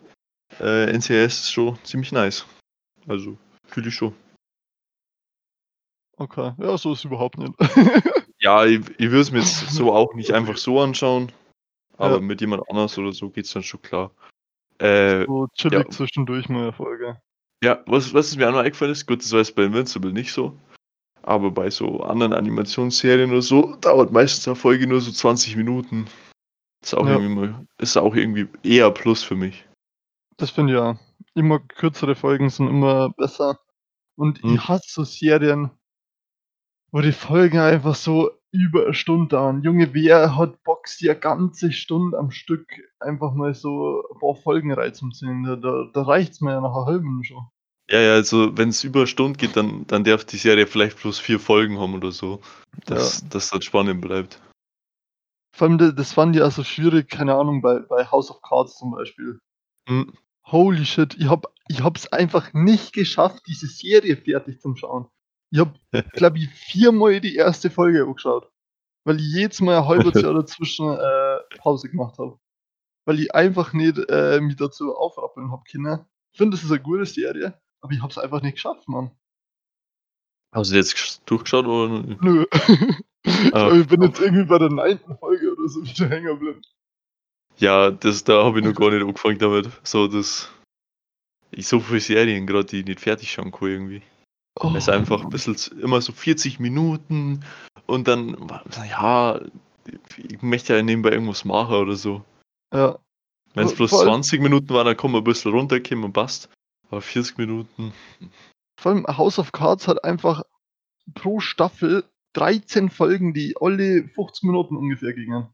[0.59, 2.45] äh, NCS ist schon ziemlich nice.
[3.07, 4.13] Also, fühle ich schon.
[6.17, 6.53] Okay.
[6.59, 7.53] Ja, so ist es überhaupt nicht.
[8.41, 11.31] Ja, ich, ich würde es mir jetzt so auch nicht einfach so anschauen,
[11.97, 12.19] aber Ja.
[12.21, 14.11] mit jemand anders oder so geht's dann schon klar.
[14.77, 15.89] Äh, so chillig Ja.
[15.89, 17.19] zwischendurch mal eine Folge.
[17.65, 20.13] Ja, was, was es mir auch noch eingefallen ist, gut, das war jetzt bei Invincible
[20.13, 20.57] nicht so,
[21.23, 26.05] aber bei so anderen Animationsserien oder so, dauert meistens eine Folge nur so 20 Minuten.
[26.83, 27.13] Ist auch, Ja.
[27.19, 29.67] irgendwie, mal- ist auch irgendwie eher Plus für mich.
[30.37, 30.99] Das finde ich ja.
[31.33, 33.59] Immer kürzere Folgen sind immer besser.
[34.17, 34.55] Und Hm.
[34.55, 35.71] ich hasse so Serien,
[36.91, 39.61] wo die Folgen einfach so über eine Stunde dauern.
[39.63, 42.67] Junge, wer hat Bock, eine ganze Stunde am Stück
[42.99, 45.43] einfach mal so ein paar Folgen reinzuziehen?
[45.43, 47.45] Da, da, da reicht es mir ja nach einer halben schon.
[47.89, 50.99] Ja, ja, also wenn es über eine Stunde geht, dann, dann darf die Serie vielleicht
[51.01, 52.41] bloß vier Folgen haben oder so.
[52.85, 53.27] Dass Ja.
[53.29, 54.41] das dann spannend bleibt.
[55.55, 58.41] Vor allem, da- das fand ich auch so schwierig, keine Ahnung, bei, bei House of
[58.41, 59.39] Cards zum Beispiel.
[59.87, 60.11] Hm.
[60.47, 65.07] Holy shit, ich hab, ich hab's einfach nicht geschafft, diese Serie fertig zu schauen.
[65.51, 65.75] Ich hab,
[66.13, 68.51] glaube ich, viermal die erste Folge angeschaut.
[69.05, 72.39] Weil ich jedes Mal ein halbes Jahr dazwischen äh, Pause gemacht habe.
[73.05, 76.05] Weil ich einfach nicht äh, mich dazu aufrappeln hab können.
[76.33, 79.11] Ich finde, das ist eine gute Serie, aber ich hab's einfach nicht geschafft, Mann.
[80.53, 82.03] Hast du jetzt gesch- durchgeschaut oder?
[82.21, 82.45] Nö.
[82.51, 82.99] ich,
[83.53, 83.71] Ah.
[83.73, 86.61] ich bin jetzt irgendwie bei der neunten Folge oder so wieder hängen geblieben.
[87.57, 89.69] Ja, das, da habe ich noch gar nicht angefangen damit.
[89.83, 90.51] So, das.
[91.51, 94.01] Ich so viele Serien gerade, die ich nicht fertig schauen kann irgendwie.
[94.59, 94.69] Oh.
[94.75, 97.43] Es ist einfach ein bisschen immer so 40 Minuten
[97.87, 98.35] und dann,
[98.89, 99.39] ja,
[100.17, 102.23] ich möchte ja nebenbei irgendwas machen oder so.
[102.73, 102.97] Ja.
[103.53, 106.13] Wenn es bloß vor allem- 20 Minuten waren, dann kann man ein bisschen runterkommen und
[106.13, 106.49] passt.
[106.89, 107.93] Aber 40 Minuten.
[108.79, 110.43] Vor allem House of Cards hat einfach
[111.13, 115.49] pro Staffel 13 Folgen, die alle 15 Minuten ungefähr gingen.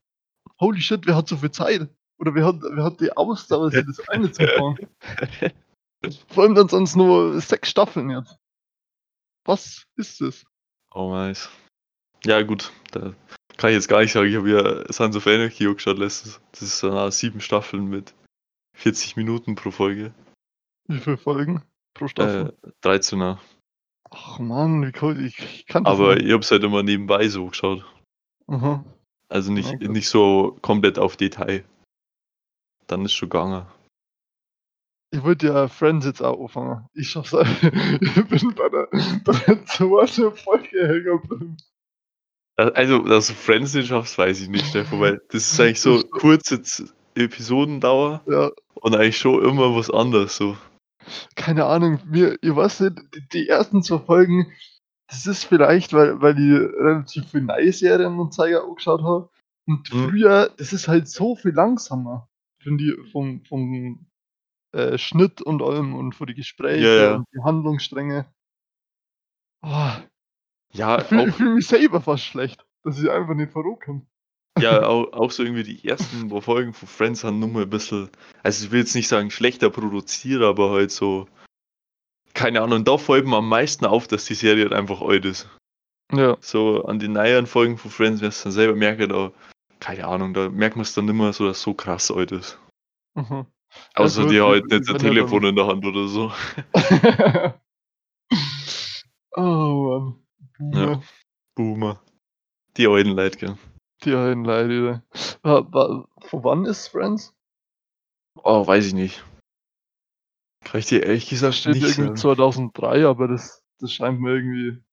[0.60, 1.89] Holy shit, wer hat so viel Zeit?
[2.17, 4.78] Oder wer hat, wer hat die Ausdauer, sich das eine zu fahren?
[6.28, 8.38] Vor allem dann sonst nur sechs Staffeln jetzt.
[9.46, 10.46] Was ist das?
[10.94, 11.50] Oh nice.
[12.24, 13.13] Ja gut, da
[13.58, 14.28] kann ich jetzt gar nicht sagen.
[14.28, 16.41] Ich habe ja Sons of Anarchy geschaut letztes.
[16.52, 18.13] Das ist dann auch sieben Staffeln mit
[18.76, 20.13] 40 Minuten pro Folge.
[20.91, 22.54] Wie viele Folgen pro Staffel?
[22.63, 23.38] Äh, 13er.
[24.10, 26.25] Ach man, wie cool, ich, ich kann das Aber nicht.
[26.25, 27.86] ich habe es halt immer nebenbei so geschaut.
[28.47, 28.84] Aha.
[29.30, 29.88] Also nicht, Okay.
[29.88, 31.63] nicht so komplett auf Detail.
[32.88, 33.65] Dann ist schon gegangen.
[35.13, 36.86] Ich wollte ja Friends jetzt auch anfangen.
[36.93, 37.71] Ich schaff's einfach.
[38.01, 38.88] Ich bin bei der,
[39.23, 41.58] bei der zweiten Folge hängen geblieben.
[42.58, 46.01] Also, dass du Friends nicht schaffst, weiß ich nicht, Stefan, weil das ist eigentlich so
[46.12, 46.62] kurze
[47.15, 50.36] Episodendauer Ja, und eigentlich schon immer was anderes.
[50.36, 50.58] So.
[51.35, 52.99] Keine Ahnung, mir, ihr weißt nicht,
[53.33, 54.51] die, ersten zwei Folgen,
[55.07, 59.29] das ist vielleicht, weil, weil ich relativ viele neue Serien und Zeiger angeschaut habe.
[59.67, 60.09] Und Mhm.
[60.09, 62.29] früher, das ist halt so viel langsamer.
[62.61, 64.05] Finde ich, vom, vom
[64.73, 67.15] äh, Schnitt und allem und von die Gespräche Ja, ja.
[67.15, 68.25] und die Handlungsstränge.
[69.63, 69.91] Oh,
[70.73, 74.07] Ja, ich fühle fühl mich selber fast schlecht, dass ich einfach nicht verrocken.
[74.59, 77.69] Ja auch, auch so irgendwie die ersten paar Folgen von Friends haben nur mal ein
[77.69, 78.09] bisschen,
[78.43, 81.27] also ich will jetzt nicht sagen schlechter produziert, aber halt so,
[82.33, 85.49] keine Ahnung, da fällt mir am meisten auf, dass die Serie halt einfach alt ist.
[86.13, 86.37] Ja.
[86.41, 89.31] So an den neueren Folgen von Friends, wirst du dann selber merken, da,
[89.79, 92.59] keine Ahnung, da merkt man es dann immer so, dass es so krass alt ist.
[93.15, 93.45] Mhm.
[93.95, 96.31] Außer Also, die halt nicht ein Telefon in der Hand oder so.
[99.35, 100.15] oh
[100.61, 100.73] Mann.
[100.73, 100.85] Ja.
[100.85, 101.03] Boomer.
[101.55, 102.01] Boomer.
[102.77, 103.57] Die alten Leute, gell.
[104.03, 105.03] Die einen leider.
[105.43, 107.33] Von wann ist Friends?
[108.35, 109.23] Oh, weiß ich nicht.
[110.63, 112.17] Kann ich dir ehrlich gesagt Steht nicht irgendwie sagen.
[112.17, 114.83] 2003, aber das, das scheint mir irgendwie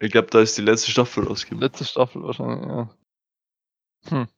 [0.00, 1.62] Ich glaube, da ist die letzte Staffel rausgekommen.
[1.62, 2.90] letzte Staffel wahrscheinlich, ja.
[4.08, 4.28] Hm.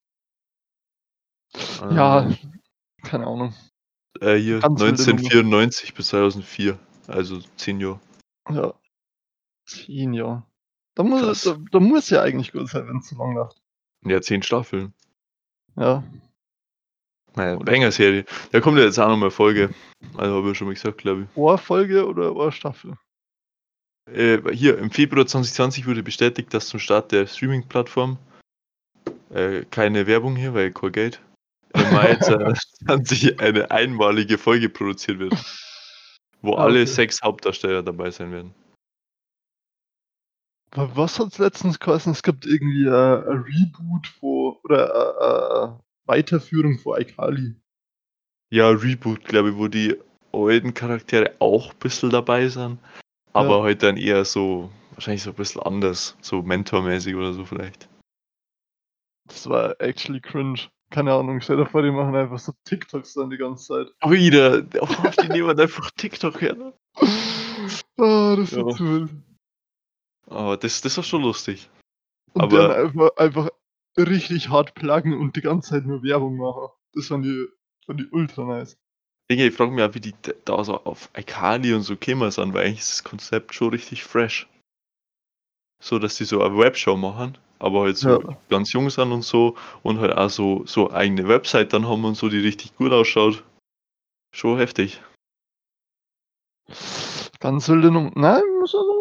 [1.90, 2.30] Ja,
[3.02, 3.54] keine Ahnung.
[4.20, 5.12] Äh, hier, ganz wilde Nummer.
[5.12, 6.78] 1994 bis 2004.
[7.06, 8.00] Also 10 Jahre.
[8.50, 8.74] Ja.
[9.66, 10.46] Zehn Jahre.
[10.94, 13.60] Da muss, da, da muss ja eigentlich gut sein, wenn es zu lang läuft.
[14.04, 14.92] Ja, 10 Staffeln.
[15.76, 16.04] Ja.
[17.34, 18.24] Naja, Banger-Serie.
[18.52, 19.70] Da kommt ja jetzt auch nochmal Folge.
[20.16, 22.92] Also habe ich schon mal gesagt, glaube Ohrfolge oder Ohrstaffel?
[24.06, 24.16] ich.
[24.16, 28.18] Äh, hier, im Februar 2020 wurde bestätigt, dass zum Start der Streaming-Plattform
[29.30, 31.20] äh, keine Werbung hier, weil kein Geld.
[31.74, 35.34] Im Mai 2020 eine einmalige Folge produziert wird,
[36.42, 36.86] wo Ah, alle okay.
[36.86, 38.54] sechs Hauptdarsteller dabei sein werden.
[40.74, 42.12] Wa- Was hat es letztens geheißen?
[42.12, 44.84] Es gibt irgendwie äh, ein Reboot von, oder
[45.70, 47.56] äh, äh, Weiterführung von iCali.
[48.50, 49.96] Ja, Reboot, glaube ich, wo die
[50.32, 52.78] alten Charaktere auch ein bisschen dabei sind,
[53.32, 53.62] aber Ja.
[53.62, 57.88] halt dann eher so, wahrscheinlich so ein bisschen anders, so mentormäßig oder so vielleicht.
[59.26, 60.60] Das war actually cringe.
[60.90, 63.86] Keine Ahnung, stell dir vor, die machen einfach so TikToks dann die ganze Zeit.
[64.10, 64.86] Wieder, oh,
[65.22, 66.54] die nehmen einfach TikTok her.
[66.54, 66.72] ne?
[67.96, 68.68] Ah, das ist Ja.
[68.70, 69.10] zu wild.
[70.26, 71.68] Aber das, das ist schon lustig.
[72.32, 73.50] Und Aber- dann einfach, einfach
[73.96, 76.68] richtig hart pluggen und die ganze Zeit nur Werbung machen.
[76.94, 77.46] Das fand die,
[77.86, 78.76] fand die ultra nice.
[79.30, 82.52] Dinge, ich frage mich auch, wie die da so auf Ikali und so kämen sind,
[82.52, 84.48] weil eigentlich ist das Konzept schon richtig fresh.
[85.82, 88.36] So, dass die so eine Webshow machen, aber halt so Ja.
[88.48, 92.16] ganz jung sind und so und halt auch so, so eigene Website dann haben und
[92.16, 93.44] so, die richtig gut ausschaut.
[94.34, 95.00] Schon heftig.
[97.40, 98.10] Ganz wilde Nummer.
[98.14, 98.93] Nein, muss also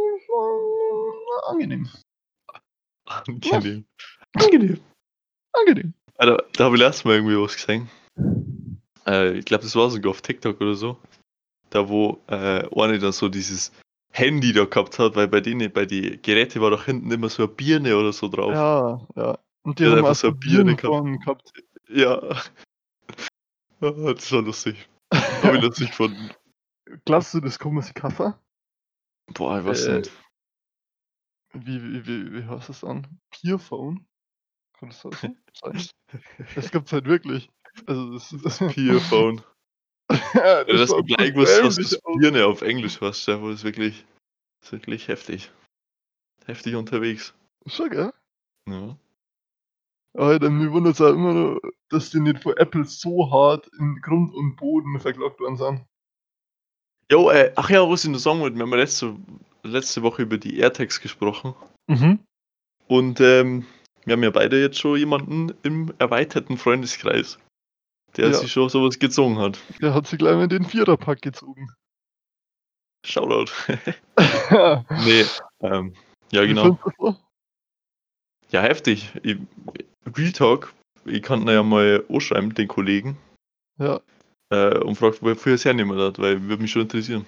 [1.54, 1.90] angenehm.
[3.06, 3.86] Angenehm.
[4.34, 4.80] Angenehm.
[5.54, 5.94] Angenehm.
[6.18, 7.90] Alter, da habe ich letztes Mal irgendwie was gesehen.
[9.06, 10.98] Äh, ich glaube, das war sogar auf TikTok oder so.
[11.70, 13.72] da wo äh, eine dann so dieses
[14.12, 17.44] Handy da gehabt hat, weil bei denen, bei die Geräte war doch hinten immer so
[17.44, 18.52] eine Birne oder so drauf.
[18.54, 19.40] Ja, ja.
[19.64, 21.20] Und die hat haben einfach so eine Birne gehabt.
[21.22, 21.54] gehabt.
[21.90, 22.22] Ja.
[23.82, 24.88] Ah, Das war lustig.
[25.14, 26.30] Hab ich lustig gefunden.
[27.04, 28.40] Glaubst du, das komische Cover?
[29.34, 30.12] Boah, ich weiß Äh, nicht.
[31.54, 33.08] Wie, wie, wie, wie heißt das an?
[33.32, 34.06] Peerphone?
[34.80, 35.38] Kann das sein?
[36.56, 37.50] Das gibt's halt wirklich.
[37.86, 39.42] Also das, das, Peerphone.
[40.12, 42.00] ja, Ja, das schaut gibt gleich so was, das.
[42.20, 44.06] Birne auf Englisch was, der ist wirklich,
[44.64, 45.52] ist wirklich heftig.
[46.46, 47.34] Heftig unterwegs.
[47.68, 48.14] Schon, gell?
[48.68, 48.98] Ja.
[50.16, 54.00] Alter, mir wundert es auch immer noch, dass die nicht von Apple so hart in
[54.02, 55.86] Grund und Boden verklagt worden sind.
[57.12, 59.16] Jo, äh, ach ja, was ich noch sagen wollte, wir haben ja letzte,
[59.64, 61.56] letzte Woche über die AirTags gesprochen.
[61.88, 62.20] Mhm.
[62.88, 63.66] Und ähm,
[64.06, 67.40] wir haben ja beide jetzt schon jemanden im erweiterten Freundeskreis,
[68.18, 68.34] der Ja.
[68.34, 69.60] sich schon sowas gezogen hat.
[69.82, 71.72] Der hat sich gleich mal in den Viererpack gezogen.
[73.06, 73.52] Shoutout.
[75.06, 75.26] Nee,
[75.62, 75.94] ähm,
[76.32, 76.78] ja genau.
[78.52, 79.12] Ja, heftig.
[79.24, 79.38] Ich,
[80.16, 80.74] Real Talk,
[81.06, 83.18] ich kann ja mal anschreiben, den Kollegen,
[83.80, 84.00] Ja.
[84.52, 87.26] äh, und fragt, wofür er es hernehmen hat, weil würde mich schon interessieren.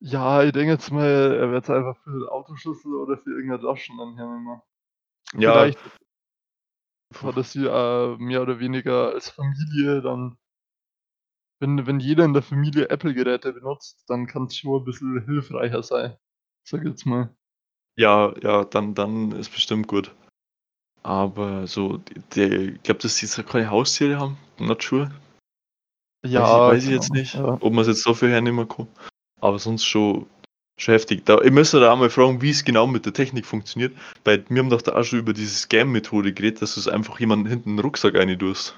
[0.00, 3.62] Ja, ich denke jetzt mal, er wird es einfach für den Autoschlüssel oder für irgendeine
[3.62, 4.60] Taschen dann hernehmen.
[5.34, 5.78] Ja, Vielleicht
[7.22, 10.36] hat er sie äh, mehr oder weniger als Familie dann,
[11.60, 15.82] wenn, wenn jeder in der Familie Apple-Geräte benutzt, dann kann es schon ein bisschen hilfreicher
[15.82, 16.16] sein.
[16.68, 17.34] Sag jetzt mal.
[17.98, 20.14] ja, ja, dann, dann ist bestimmt gut.
[21.02, 21.98] Aber so,
[22.34, 25.10] der, ich glaube, dass die jetzt keine Haustiere haben, not sure.
[26.26, 27.54] Ja, weiß ich, weiß ich keine jetzt nicht, Ja.
[27.60, 28.88] ob man es jetzt dafür hernehmen kann.
[29.46, 30.26] Aber sonst schon,
[30.76, 31.24] schon heftig.
[31.24, 33.96] Da, ich müsste da auch mal fragen, wie es genau mit der Technik funktioniert.
[34.24, 37.20] Weil wir haben doch da auch schon über diese Scam-Methode geredet, dass du es einfach
[37.20, 38.76] jemanden hinten in den Rucksack rein tust.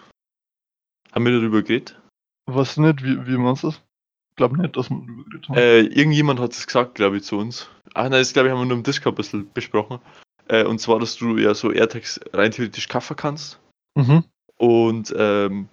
[1.10, 1.98] Haben wir darüber geredet?
[2.44, 3.80] Was nicht, wie, wie meinst du das?
[4.28, 5.56] Ich glaube nicht, dass wir darüber geredet haben.
[5.56, 7.70] Äh, irgendjemand hat es gesagt, glaube ich, zu uns.
[7.94, 10.00] Ach nein, das glaube ich, haben wir nur im Discord ein bisschen besprochen.
[10.48, 13.58] Äh, und zwar, dass du ja so AirTags rein theoretisch kaufen kannst.
[13.94, 14.22] Mhm.
[14.58, 15.70] Und, ähm,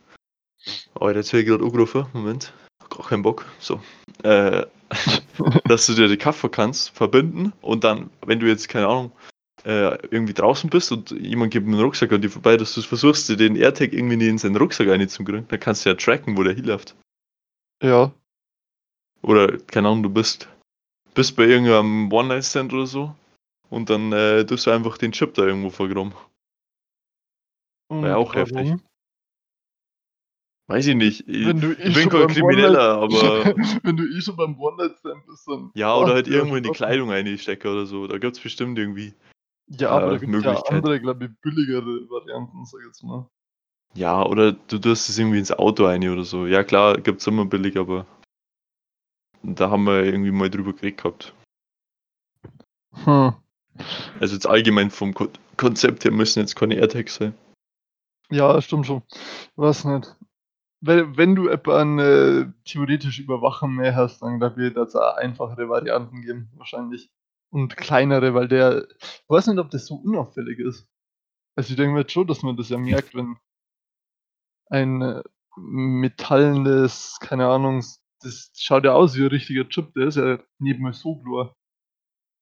[0.98, 2.06] oh, jetzt werde ich gerade angerufen.
[2.14, 2.54] Moment.
[2.90, 3.46] Gar keinen Bock.
[3.60, 3.82] So.
[4.24, 4.66] Äh,
[5.66, 9.12] dass du dir die Kaffer kannst, verbinden und dann, wenn du jetzt, keine Ahnung,
[9.66, 13.30] äh, irgendwie draußen bist und jemand gibt einen Rucksack an dir vorbei, dass du versuchst,
[13.30, 16.54] dir den AirTag irgendwie in seinen Rucksack reinzukriegen, dann kannst du ja tracken, wo der
[16.54, 16.96] hinläuft.
[17.82, 18.12] Ja.
[19.22, 20.48] Oder, keine Ahnung, du bist,
[21.16, 23.16] bist bei irgendeinem One-Night-Stand oder so
[23.70, 26.14] und dann äh, tust du einfach den Chip da irgendwo vergraben.
[27.90, 28.56] Wäre auch heftig.
[28.56, 28.82] warum?
[30.68, 31.28] Weiß ich nicht.
[31.28, 33.12] Ich, Wenn du ich bin kein Krimineller, aber.
[33.84, 35.72] Wenn du eh schon beim One-Night-Stand bist, dann.
[35.76, 36.72] Ja, oder halt irgendwo in die.
[36.72, 38.08] Kleidung einstecken oder so.
[38.08, 39.14] Da gibt es bestimmt irgendwie.
[39.68, 43.04] Ja, aber äh, da gibt es ja andere, glaube ich, billigere Varianten, sag ich jetzt
[43.04, 43.30] mal.
[43.94, 46.48] Ja, oder du tust es irgendwie ins Auto ein oder so.
[46.48, 48.08] Ja, klar, gibt es immer billig, aber.
[49.44, 51.34] Da haben wir irgendwie mal drüber geredet gehabt.
[53.04, 53.34] Hm.
[54.20, 57.34] Also jetzt allgemein vom Ko Konzept her müssen jetzt keine AirTags sein.
[58.30, 59.04] Ja, stimmt schon.
[59.12, 60.16] Ich weiß nicht.
[60.86, 65.68] Wenn, wenn du etwa eine theoretische Überwachung mehr hast, dann glaube ich, dass es einfachere
[65.68, 67.10] Varianten geben, wahrscheinlich.
[67.50, 68.88] Und kleinere, weil der.
[69.00, 70.88] Ich weiß nicht, ob das so unauffällig ist.
[71.56, 73.38] Also ich denke mir jetzt schon, dass man das ja merkt, wenn
[74.70, 75.24] ein äh,
[75.58, 77.84] metallenes, keine Ahnung,
[78.22, 81.56] das schaut ja aus wie ein richtiger Chip, der ist ja neben mir so klar.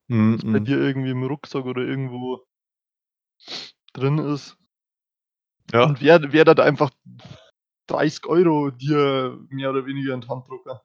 [0.08, 2.46] Mhm, bei dir irgendwie im Rucksack oder irgendwo
[3.94, 4.58] drin ist.
[5.72, 6.92] Ja, Und wer, wer hat einfach
[7.88, 10.78] 30 Euro dir mehr oder weniger in die Hand drucken?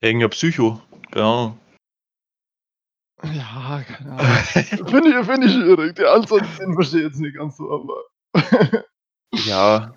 [0.00, 0.80] irgendein Psycho.
[1.12, 1.58] Keine Ahnung.
[3.22, 4.26] Ja, keine Ahnung.
[4.88, 5.94] Finde ich, find ich schwierig.
[5.94, 8.04] Der Ansatz, den verstehe ich jetzt nicht ganz so, aber
[9.34, 9.94] ja,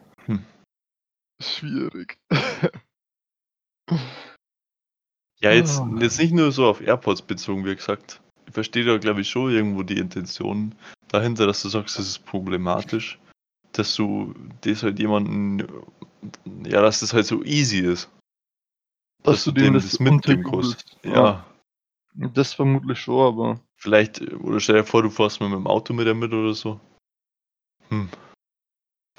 [1.42, 2.20] schwierig.
[5.42, 5.90] ja jetzt, Ah.
[6.00, 8.22] jetzt nicht nur so auf AirPods bezogen, wie gesagt.
[8.48, 10.76] Ich verstehe da, glaube ich, schon irgendwo die Intention
[11.08, 13.20] dahinter, dass du sagst, das ist problematisch.
[13.72, 15.68] Dass du das halt jemanden,
[16.66, 18.10] ja, dass das halt so easy ist.
[19.24, 20.86] Dass du dem das mitgeben unterjubelst.
[21.02, 21.06] kannst.
[21.06, 21.46] Ja,
[22.14, 25.94] Das vermutlich schon, aber vielleicht, oder stell dir vor, du fährst mal mit dem Auto
[25.94, 26.80] mit der mit oder so.
[27.90, 28.10] Hm.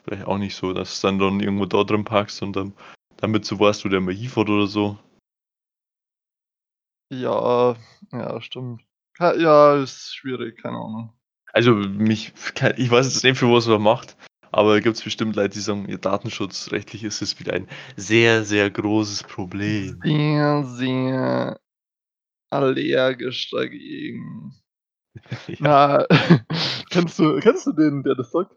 [0.04, 2.72] Vielleicht auch nicht so, dass du dann, dann irgendwo da drin parkst und dann
[3.16, 4.98] damit so weißt, wo der mal hinfährt oder so.
[7.10, 7.76] ja,
[8.12, 8.82] ja, stimmt.
[9.18, 11.12] Ja, ist schwierig, keine Ahnung.
[11.52, 12.32] Also mich,
[12.76, 14.16] ich weiß jetzt nicht, für was er macht,
[14.56, 18.42] aber da gibt es bestimmt Leute, die sagen, ja, datenschutzrechtlich ist es wieder ein sehr,
[18.42, 20.00] sehr großes Problem.
[20.02, 21.60] Sehr, sehr
[22.50, 24.54] allergisch dagegen.
[25.46, 25.56] Ja.
[25.60, 26.06] Na,
[26.90, 28.54] kennst du, kennst du den, der das sagt?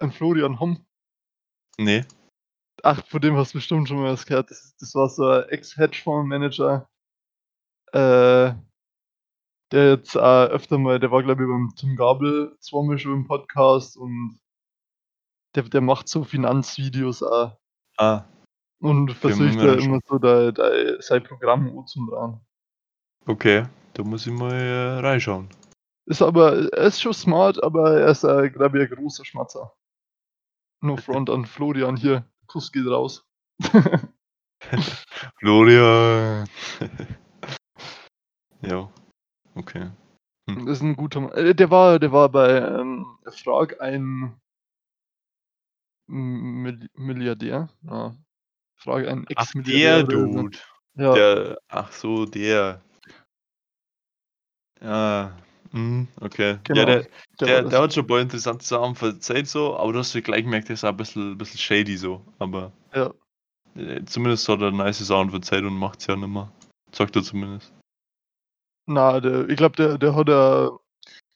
[0.00, 0.86] Ein Florian Homm.
[1.76, 2.04] Nee.
[2.84, 4.50] Ach, von dem hast du bestimmt schon mal was gehört.
[4.50, 6.88] Das, das war so ein Ex-Hedgefonds-Manager,
[7.92, 8.54] äh,
[9.72, 13.26] der jetzt auch öfter mal, der war glaube ich beim Tim Gabel zweimal schon im
[13.26, 14.41] Podcast und
[15.54, 17.56] der, der macht so Finanzvideos auch
[17.98, 18.24] Ah,
[18.80, 22.40] und versucht dann immer so da, da sein Programm anzudrehen.
[23.26, 23.66] okay.
[23.94, 25.50] Da muss ich mal äh, reinschauen.
[26.06, 29.74] Ist aber, er ist schon smart, aber er ist, äh, glaube ich, ein großer Schmatzer.
[30.80, 32.24] No front an Florian hier.
[32.46, 33.26] Kuss geht raus.
[35.38, 36.48] Florian.
[38.62, 38.88] ja,
[39.54, 39.90] okay.
[40.46, 41.32] Das ist ein guter Mann.
[41.32, 43.06] Äh, Der war, der war bei ähm,
[43.44, 44.40] Frag ein
[46.12, 47.68] Milliardär.
[47.82, 48.14] Ja.
[48.76, 50.02] Frag ein Ach, der.
[50.04, 50.58] Dude.
[50.94, 52.82] Ja, Der, ach so, der.
[54.82, 55.36] Ja,
[55.70, 56.58] mhm, okay.
[56.64, 56.80] genau.
[56.80, 57.06] Ja, der,
[57.40, 60.42] der der, hat schon ein paar interessante Sachen erzählt, so, aber du hast ja gleich
[60.42, 62.20] gemerkt, der ist auch ein bisschen, bisschen shady so.
[62.38, 63.10] Aber Ja.
[63.76, 66.52] äh, zumindest hat er nice Sachen erzählt und macht's ja nicht mehr.
[66.90, 67.72] Sagt er zumindest.
[68.86, 70.70] Na, der, ich glaube, der, der hat ja,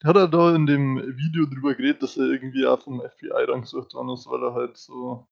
[0.05, 3.95] hat ja da in dem Video drüber geredet, dass er irgendwie auch vom FBI rangesucht
[3.95, 5.27] worden ist, weil er halt so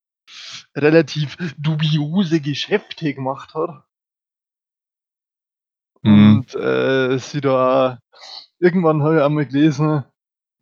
[0.74, 3.84] relativ dubiose Geschäfte gemacht hat.
[6.02, 6.36] Mhm.
[6.36, 7.98] Und äh, sie da
[8.58, 10.04] irgendwann habe ich einmal gelesen,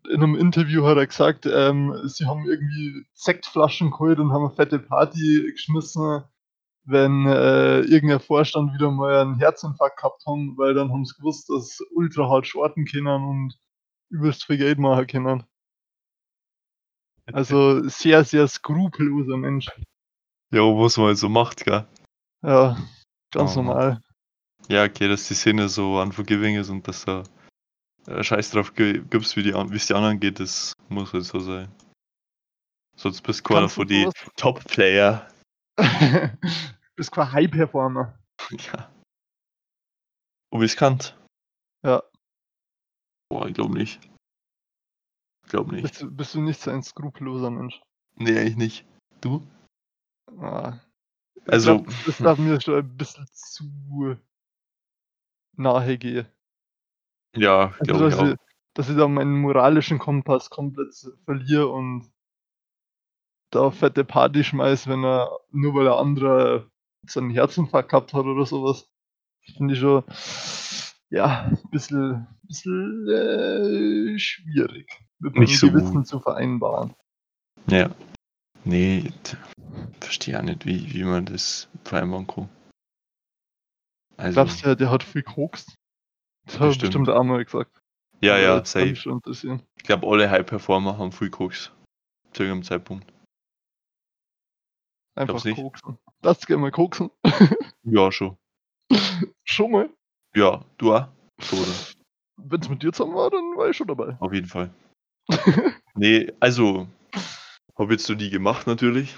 [0.08, 4.54] in einem Interview hat er gesagt, ähm, sie haben irgendwie Sektflaschen geholt und haben eine
[4.54, 6.24] fette Party geschmissen,
[6.84, 11.48] wenn äh, irgendein Vorstand wieder mal einen Herzinfarkt gehabt haben, weil dann haben sie gewusst,
[11.48, 13.58] dass ultra hart shorten können und
[14.12, 15.44] übelst viel Geld machen können.
[17.32, 19.68] Also sehr, sehr skrupelloser Mensch.
[20.52, 21.86] Ja, was man halt so macht, gell?
[22.42, 22.76] Ja,
[23.32, 24.02] ganz Oh normal.
[24.68, 27.22] Ja, okay, dass die Szene so unforgiving ist und dass da
[28.06, 31.24] äh, Scheiß drauf gi- gibst, wie die wie es die anderen geht, das muss halt
[31.24, 31.68] so sein.
[32.96, 34.08] Sonst bist du keiner du von die?
[34.36, 35.26] Top-Player.
[36.96, 38.18] Bist kein High-Performer.
[38.50, 38.92] Ja.
[40.50, 41.16] Unbekannt.
[41.82, 42.02] Ja.
[43.32, 43.98] Boah, ich glaube nicht.
[45.44, 45.82] Ich glaube nicht.
[45.84, 47.80] Bist, du- bist du nicht so ein skrupelloser Mensch?
[48.16, 48.84] Nee, eigentlich nicht.
[49.22, 49.42] Du?
[50.38, 50.78] Ah,
[51.34, 54.18] ich Also, glaub, das darf mir schon ein bisschen zu
[55.56, 56.26] nahe gehen.
[57.34, 58.32] ja, Also, glaube ich dass, auch.
[58.32, 58.36] ich,
[58.74, 62.12] dass ich da meinen moralischen Kompass komplett verliere und
[63.48, 66.70] da fette Party schmeiß, wenn er nur weil der andere
[67.06, 68.90] so einen Herzinfarkt gehabt hat oder sowas.
[69.56, 70.04] Finde ich schon,
[71.12, 74.90] ja, ein bisschen, bisschen äh, schwierig.
[75.18, 76.06] Mit Nicht so Gewissen gut.
[76.06, 76.94] zu vereinbaren.
[77.68, 77.94] Ja.
[78.64, 79.12] Nee,
[80.00, 82.48] verstehe auch nicht, wie, wie man das vereinbaren kann.
[84.16, 85.74] Also, Glaubst du, der, der hat viel gekokst?
[86.46, 86.92] Das hat er Bestimmt.
[86.92, 87.78] bestimmt auch mal gesagt.
[88.20, 89.60] ja, ja, mich safe.
[89.76, 91.72] Ich glaube, alle High-Performer haben viel Koks.
[92.32, 93.12] Zu irgendeinem Zeitpunkt.
[95.14, 95.98] Einfach koksen.
[96.22, 97.10] Lass gerne mal koksen.
[97.84, 98.38] Ja, schon.
[99.44, 99.90] schon mal.
[100.34, 101.08] Ja, du auch?
[101.40, 101.72] So, oder?
[102.36, 104.16] Wenn es mit dir zusammen war, dann war ich schon dabei.
[104.20, 104.70] Auf jeden Fall.
[105.94, 106.88] Nee, also,
[107.78, 109.14] habe jetzt so die gemacht natürlich.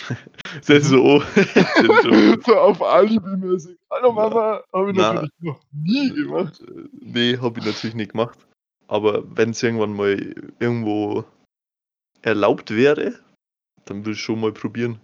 [0.62, 1.20] Setz so.
[1.34, 3.78] Setz so auf Alibi-mäßig.
[3.90, 5.12] Hallo Mama, habe ich Na.
[5.12, 6.62] natürlich noch nie gemacht.
[6.62, 8.38] Äh, Nee, habe ich natürlich nicht gemacht.
[8.88, 11.24] Aber wenn es irgendwann mal irgendwo
[12.22, 13.20] erlaubt wäre,
[13.84, 14.98] dann würde ich schon mal probieren.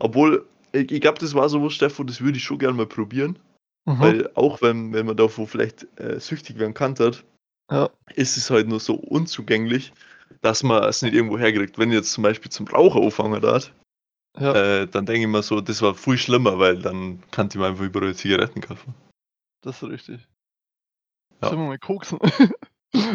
[0.00, 2.86] Obwohl, ich, ich glaube, das war so was, Stefan, das würde ich schon gerne mal
[2.86, 3.38] probieren.
[3.84, 3.98] Mhm.
[4.00, 7.24] Weil auch wenn, wenn man davor vielleicht äh, süchtig werden kann, hat,
[7.70, 7.90] Ja.
[8.14, 9.92] ist es halt nur so unzugänglich,
[10.40, 11.78] dass man es nicht irgendwo herkriegt.
[11.78, 13.72] Wenn jetzt zum Beispiel zum Raucher anfangen hat,
[14.38, 14.54] Ja.
[14.82, 17.66] äh, dann denke ich mir so, das war viel schlimmer, weil dann kann ich mir
[17.66, 18.94] einfach überall Zigaretten kaufen.
[19.62, 20.26] Das ist richtig.
[21.40, 21.48] Ja.
[21.48, 22.18] Sollen wir mal koksen?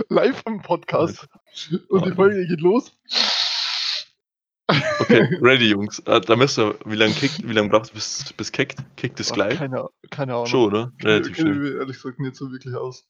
[0.10, 1.28] Live im Podcast.
[1.90, 2.12] Und die.
[2.12, 2.92] Folge geht los.
[4.68, 6.00] Okay, ready, Jungs.
[6.00, 8.84] Äh, da müsst ihr, wie lange kickt, wie lange braucht es bis, bis kickt?
[8.98, 9.58] Kickt es gleich?
[9.58, 10.48] Keine, keine Ahnung.
[10.48, 10.94] Schon, oder?
[11.02, 11.66] Relativ schnell.
[11.68, 13.08] ich ehrlich gesagt nicht so wirklich aus.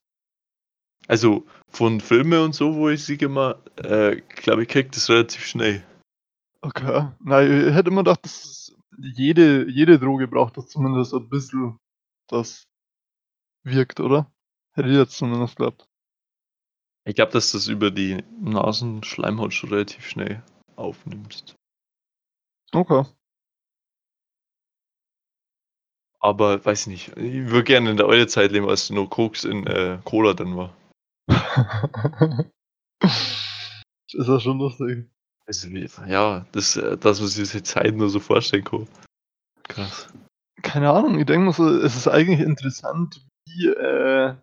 [1.08, 5.46] Also von Filmen und so, wo ich sie immer, äh, glaube ich, kickt es relativ
[5.46, 5.84] schnell.
[6.62, 7.08] Okay.
[7.20, 11.80] Nein, ich hätte immer gedacht, dass jede, jede Droge braucht das zumindest ein bisschen,
[12.28, 12.68] das
[13.64, 14.32] wirkt, oder?
[14.74, 15.88] Hätte ich jetzt zumindest geglaubt.
[17.06, 20.44] Ich glaube, dass das über die Nasenschleimhaut schon relativ schnell
[20.76, 21.57] aufnimmst.
[22.74, 23.04] Okay.
[26.20, 29.68] Aber weiß nicht, ich würde gerne in der alte Zeit leben, als nur Koks in
[29.68, 30.76] äh, Cola drin war.
[33.00, 35.10] das ist ja schon lustig.
[35.46, 38.88] Also, ja, das, äh, das, was ich diese Zeit nur so vorstellen kann.
[39.64, 40.10] Krass.
[40.64, 44.36] Keine Ahnung, ich denke mal so, es ist eigentlich interessant, wie äh,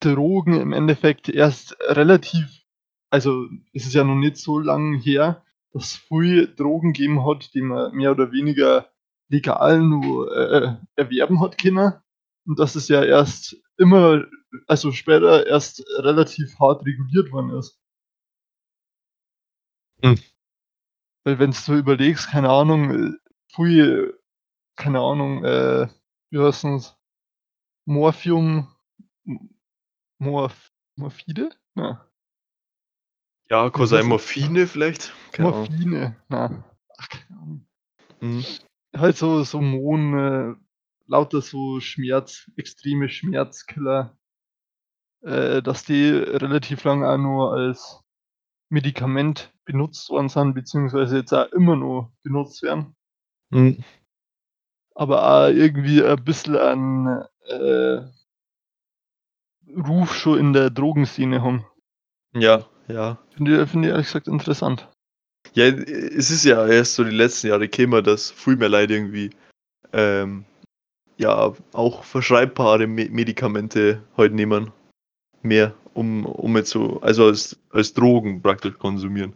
[0.00, 2.64] Drogen im Endeffekt erst relativ,
[3.10, 7.52] also es ist ja noch nicht so lang her, dass es viel Drogen gegeben hat,
[7.52, 8.88] die man mehr oder weniger
[9.28, 11.94] legal nur äh, erwerben hat können.
[12.46, 14.24] Und dass es ja erst immer,
[14.68, 17.80] also später erst relativ hart reguliert worden ist.
[20.02, 20.18] Hm.
[21.24, 23.16] Weil wenn du so überlegst, keine Ahnung,
[23.48, 24.18] viel,
[24.76, 25.88] keine Ahnung, äh,
[26.30, 26.96] wie heißt es?
[27.86, 28.68] Morphium,
[30.18, 31.50] Morph, Morphide?
[31.74, 32.06] Ja.
[33.50, 35.12] Ja, kann sein Morphine vielleicht.
[35.32, 36.64] Keine Morphine, na.
[36.98, 37.66] Ach, keine Ahnung.
[38.20, 38.44] Mhm.
[38.96, 40.54] Halt so, so Mohn, äh,
[41.06, 44.16] lauter so Schmerz, extreme Schmerzkiller,
[45.22, 48.00] äh, dass die relativ lang auch nur als
[48.70, 52.96] Medikament benutzt worden sind, beziehungsweise jetzt auch immer noch benutzt werden.
[53.50, 53.84] Mhm.
[54.94, 58.00] Aber auch irgendwie ein bisschen an äh,
[59.76, 61.66] Ruf schon in der Drogenszene haben.
[62.32, 63.18] Ja, ja.
[63.36, 64.88] Finde ich, find ich ehrlich gesagt interessant.
[65.54, 69.30] Ja, es ist ja erst so die letzten Jahre käme dass viel mehr Leute irgendwie
[69.92, 70.44] ähm,
[71.16, 74.72] ja auch verschreibbare Me Medikamente heute nehmen.
[75.42, 79.34] Mehr, um, um jetzt so, also als, als Drogen praktisch konsumieren.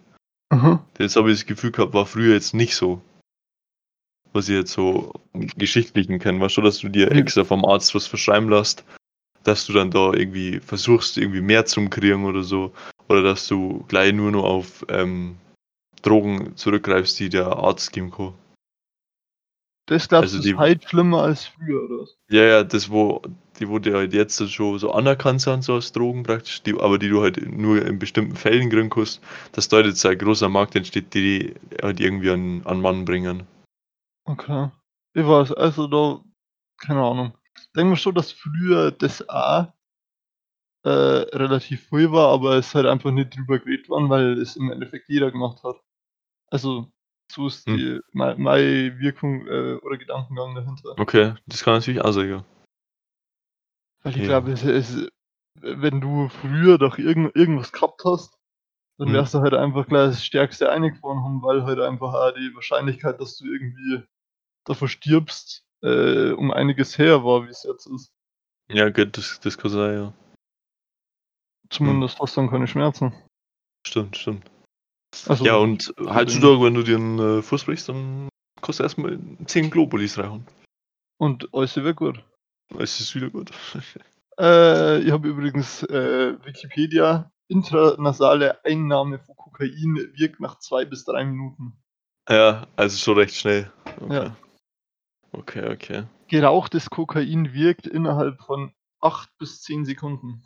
[0.51, 0.79] Mhm.
[0.95, 3.01] Das habe ich das Gefühl gehabt, war früher jetzt nicht so.
[4.33, 5.13] Was ich jetzt so
[5.57, 8.85] Geschichtlichen kenne, weißt du, dass du dir extra vom Arzt was verschreiben lässt,
[9.45, 12.73] dass du dann da irgendwie versuchst, irgendwie mehr zum kriegen oder so.
[13.09, 15.37] Oder dass du gleich nur noch auf ähm,
[16.03, 18.35] Drogen zurückgreifst, die der Arzt geben kann.
[19.87, 22.17] Das glaubst Also du die- ist halt schlimmer als früher, oder was?
[22.31, 23.23] Ja, ja, das, wo,
[23.59, 27.09] die wurde halt jetzt schon so anerkannt sind, so als Drogen praktisch, die, aber die
[27.09, 31.15] du halt nur in bestimmten Fällen kriegen kannst, dass da jetzt ein großer Markt entsteht,
[31.15, 33.47] die die halt irgendwie an, an Mann bringen.
[34.25, 34.71] Okay.
[35.15, 36.23] Ich weiß, also da,
[36.77, 37.33] keine Ahnung.
[37.75, 39.69] Denke mir schon, dass früher das auch
[40.89, 44.71] äh, relativ viel war, aber es halt einfach nicht drüber geredet worden, weil es im
[44.71, 45.77] Endeffekt jeder gemacht hat.
[46.51, 46.91] Also,
[47.31, 47.77] so ist Hm.
[47.77, 50.95] die, meine, meine Wirkung äh, oder Gedankengang dahinter.
[50.99, 52.45] Okay, das kann natürlich auch sein, ja.
[54.03, 54.41] Weil ich Ja.
[54.41, 55.09] glaube, es, es,
[55.61, 58.39] wenn du früher doch irgend, irgendwas gehabt hast,
[58.97, 59.15] dann Hm.
[59.15, 63.21] wärst du halt einfach gleich das Stärkste eingefahren haben, weil halt einfach auch die Wahrscheinlichkeit,
[63.21, 64.03] dass du irgendwie
[64.65, 68.13] davor stirbst, äh, um einiges her war, wie es jetzt ist.
[68.71, 70.13] Ja, gut, das, das kann sein, ja.
[71.71, 73.13] Zumindest hast du dann keine Schmerzen.
[73.87, 74.51] Stimmt, stimmt.
[75.27, 78.29] Also, ja, und heutzutage, wenn du dir einen äh, Fuß brichst, dann
[78.61, 80.47] kostet erstmal 10 Globulis reinhauen.
[81.19, 82.23] und alles wird gut.
[82.79, 83.51] Es ist wieder gut.
[84.41, 87.33] Äh, ich habe übrigens äh, Wikipedia.
[87.49, 91.73] Intranasale Einnahme von Kokain wirkt nach zwei bis drei Minuten.
[92.29, 93.73] ja, also schon recht schnell.
[94.01, 94.15] Okay.
[94.15, 94.37] Ja.
[95.33, 96.05] Okay, okay.
[96.29, 100.45] Gerauchtes Kokain wirkt innerhalb von acht bis zehn Sekunden.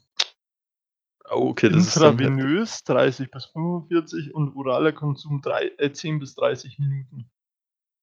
[1.34, 6.18] Oh, okay, das ist dann Intravenös 30 bis 45 und oraler Konsum drei, äh, 10
[6.18, 7.30] bis 30 Minuten.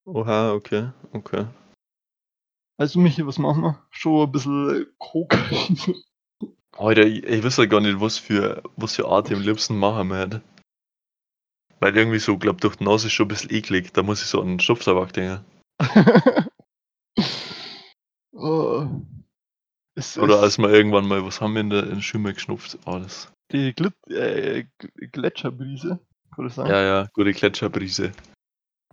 [0.06, 1.46] Oha, okay, okay.
[2.78, 3.86] Also Michi, was machen wir?
[3.92, 5.78] Schon ein bisschen Kokain.
[6.78, 9.78] Alter, ich, ich weiß ja gar nicht, was für, was für Art ich am liebsten
[9.78, 10.42] machen möchte.
[11.82, 13.94] Weil irgendwie so, glaub durch die Nase ist schon ein bisschen eklig.
[13.94, 15.46] Da muss ich so an einen Schubstabak denken.
[18.32, 18.88] oh.
[20.00, 22.78] Es Oder als wir irgendwann mal, was haben wir in der, in Schule geschnupft?
[22.86, 23.32] Alles.
[23.52, 24.66] die Glit äh,
[25.12, 26.00] Gletscherbrise,
[26.36, 26.70] kann ich sagen?
[26.70, 28.12] Ja, ja, gute Gletscherbrise.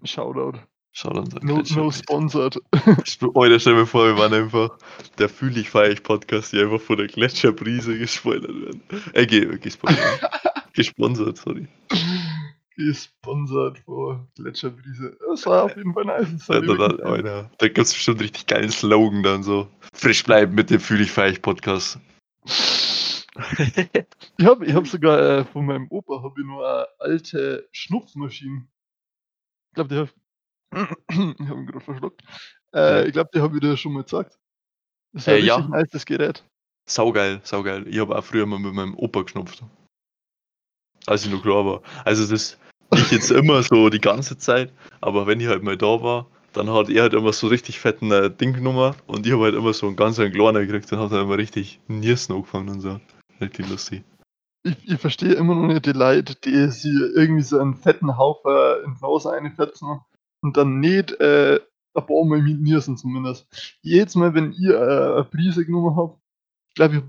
[0.05, 0.59] Shoutout.
[0.93, 1.11] So.
[1.11, 2.59] No, no sponsored.
[3.35, 4.79] Alter, stell mir vor, wir waren einfach
[5.19, 8.83] der Fühl ich feierlich Podcast, die einfach von der Gletscherbrise gespoilert werden.
[9.13, 10.21] Äh, ge gespoilert.
[10.73, 11.69] gesponsert, sorry.
[12.77, 15.17] Gesponsert von Gletscherbrise.
[15.29, 16.47] Das war auf jeden Fall nice.
[16.49, 19.69] Ja, da, da, Alter, da gibt's bestimmt richtig geilen Slogan dann so.
[19.95, 21.99] Frisch bleiben mit dem Fühl ich feierlich Podcast.
[24.39, 28.67] Ich habe ich hab sogar äh, von meinem Opa hab ich nur eine alte Schnupfmaschine.
[29.71, 30.11] Ich glaube, die habe
[31.11, 31.17] ich
[31.49, 32.23] habe ihn gerade verschluckt.
[32.73, 33.01] Ja.
[33.01, 34.39] Äh, ich glaube, die habe ich dir schon mal gesagt.
[35.13, 35.57] Das ist Äh, ein ja.
[35.57, 36.45] richtig nice Gerät.
[36.89, 37.87] Saugeil, saugeil.
[37.89, 39.63] Ich habe auch früher mal mit meinem Opa geschnupft.
[41.07, 41.83] Als ich noch klar war.
[42.05, 42.59] Also das
[42.93, 46.71] nicht jetzt immer so die ganze Zeit, aber wenn ich halt mal da war, dann
[46.71, 49.73] hat er halt immer so richtig fetten äh, Ding genommen und ich habe halt immer
[49.73, 53.01] so einen ganz einen kleinen gekriegt und hat dann immer richtig Niersen angefangen und so.
[53.41, 54.05] Richtig lustig.
[54.63, 58.53] Ich, ich verstehe immer noch nicht die Leute, die sie irgendwie so einen fetten Haufen
[58.85, 60.01] in die Nase einfetzen
[60.43, 61.61] und dann nicht äh,
[61.95, 63.47] ein paar Mal mit Niersen zumindest.
[63.83, 66.19] Jedes Mal, wenn ich äh, eine Prise genommen habe,
[66.75, 67.03] glaube ich,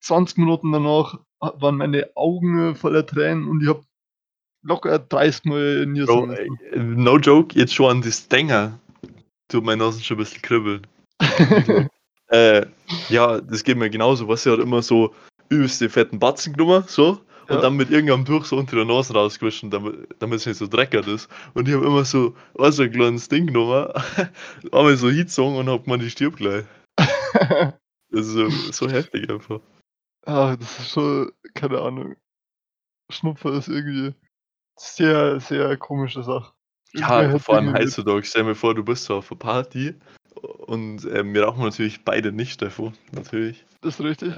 [0.00, 3.84] 20 Minuten danach waren meine Augen voller Tränen und ich habe
[4.64, 6.06] locker 30 Mal Niersen.
[6.06, 8.78] Bro, ey, no joke, jetzt schon an das Dinger
[9.48, 10.86] tut meine Nase schon ein bisschen kribbeln.
[12.28, 12.66] Äh,
[13.10, 14.26] ja, das geht mir genauso.
[14.26, 15.14] Was er hat immer so
[15.50, 17.20] übelst den fetten Batzen genommen, so.
[17.48, 17.60] und Ja.
[17.60, 21.06] dann mit irgendeinem Tuch so unter der Nase rausgewaschen, damit, damit es nicht so dreckig
[21.06, 21.28] ist.
[21.52, 23.88] Und ich habe immer so, was ein kleines Ding genommen,
[24.72, 26.64] einmal so hingezogen und hab man die stirbt gleich.
[28.10, 29.60] Das ist so, so heftig einfach.
[30.24, 32.16] Ah, das ist schon, keine Ahnung.
[33.12, 34.14] Schnupfer ist irgendwie
[34.76, 36.52] sehr, sehr komische Sache.
[36.92, 38.24] Ja, vor allem irgendwie mit- heutzutage.
[38.24, 39.94] Stell mir vor, du bist so auf einer Party
[40.66, 43.64] und ähm, wir rauchen natürlich beide nicht, Steffo, natürlich.
[43.80, 44.34] Das ist richtig.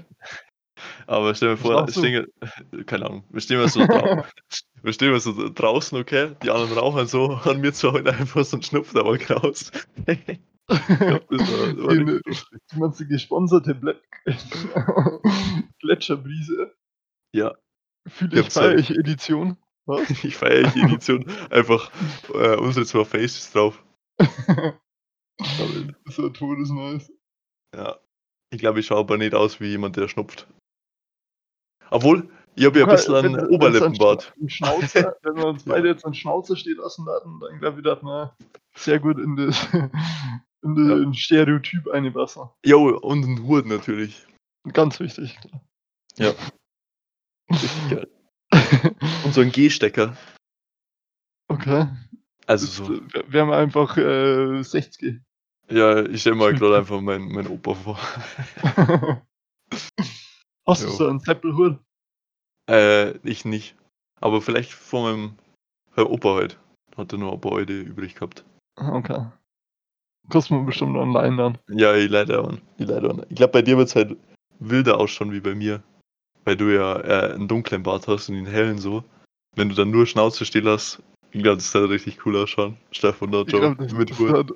[1.07, 1.93] Aber stell mir vor, du?
[1.93, 2.27] stehen,
[2.87, 3.81] keine Ahnung, wir stehen mal so,
[4.83, 6.35] wir stehen mal so draußen, okay?
[6.43, 9.71] Die anderen rauchen so und mir zu halt einfach so ein Schnupfdauer raus.
[10.07, 10.25] ich
[10.99, 12.21] glaub, das war, war Die-.
[12.73, 14.01] Du meinst die gesponserte Ble
[15.81, 16.75] Gletscherbrise?
[17.33, 17.55] Ja.
[18.09, 18.79] Fühle Ich ich halt.
[18.79, 19.57] euch Edition?
[19.87, 20.09] Was?
[20.25, 21.25] Ich feiere die Edition.
[21.51, 21.91] Einfach
[22.35, 23.83] äh, unsere zwei Faces drauf.
[26.07, 27.13] so todesnice.
[27.75, 27.99] Ja.
[28.53, 30.47] Ich glaube, ich schaue aber nicht aus wie jemand, der schnupft.
[31.91, 34.35] Obwohl, ich habe ja ein bisschen einen wenn- Oberlippenbart.
[34.41, 35.73] Ein Schnauzer, wenn wir uns Ja.
[35.75, 38.37] beide jetzt einen Schnauzer stehen lassen würden, dann glaube ich, dass wir
[38.77, 39.69] sehr gut in das
[40.63, 40.95] in Ja.
[40.97, 42.49] den Stereotyp einpassen.
[42.65, 44.27] Jo, und ein Hut natürlich.
[44.73, 45.39] Ganz wichtig.
[46.19, 48.09] Richtig geil.
[49.25, 50.17] Und so ein G-Stecker.
[51.49, 51.89] Okay.
[52.47, 53.01] Also so.
[53.29, 55.21] wir- haben einfach äh, 60.
[55.69, 57.99] Ja, ich stelle mir gerade einfach meinen mein Opa vor.
[60.67, 61.79] Hast du so einen Seppelhut?
[62.69, 63.77] Äh, ich nicht.
[64.21, 65.35] Aber vielleicht von meinem
[65.95, 66.59] Herr Opa halt.
[66.97, 68.45] Hat er nur ein paar heute übrig gehabt.
[68.77, 69.27] Okay.
[70.31, 71.59] Kostet man bestimmt online dann.
[71.69, 72.53] Ja, ich leider auch.
[72.79, 73.19] Ich leider auch.
[73.29, 74.17] Ich glaube, bei dir wird es halt
[74.59, 75.83] wilder ausschauen wie bei mir.
[76.47, 79.03] Weil du ja äh, einen dunklen Bart hast und den hellen so.
[79.57, 82.77] Wenn du dann nur Schnauze stehen hast, ich glaube, das wird richtig cool ausschauen.
[82.93, 84.55] Stefan da das, mit Hut.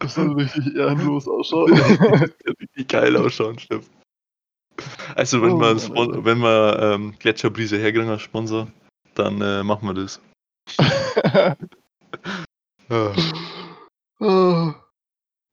[0.00, 1.72] das hat richtig ehrenlos ausschauen.
[1.72, 3.88] richtig geil ausschauen, Steff.
[5.14, 6.40] Also, wenn Oh, wenn
[6.82, 8.66] ähm, Gletscherbrise herkriegen als Sponsor,
[9.14, 10.20] dann äh, machen wir das.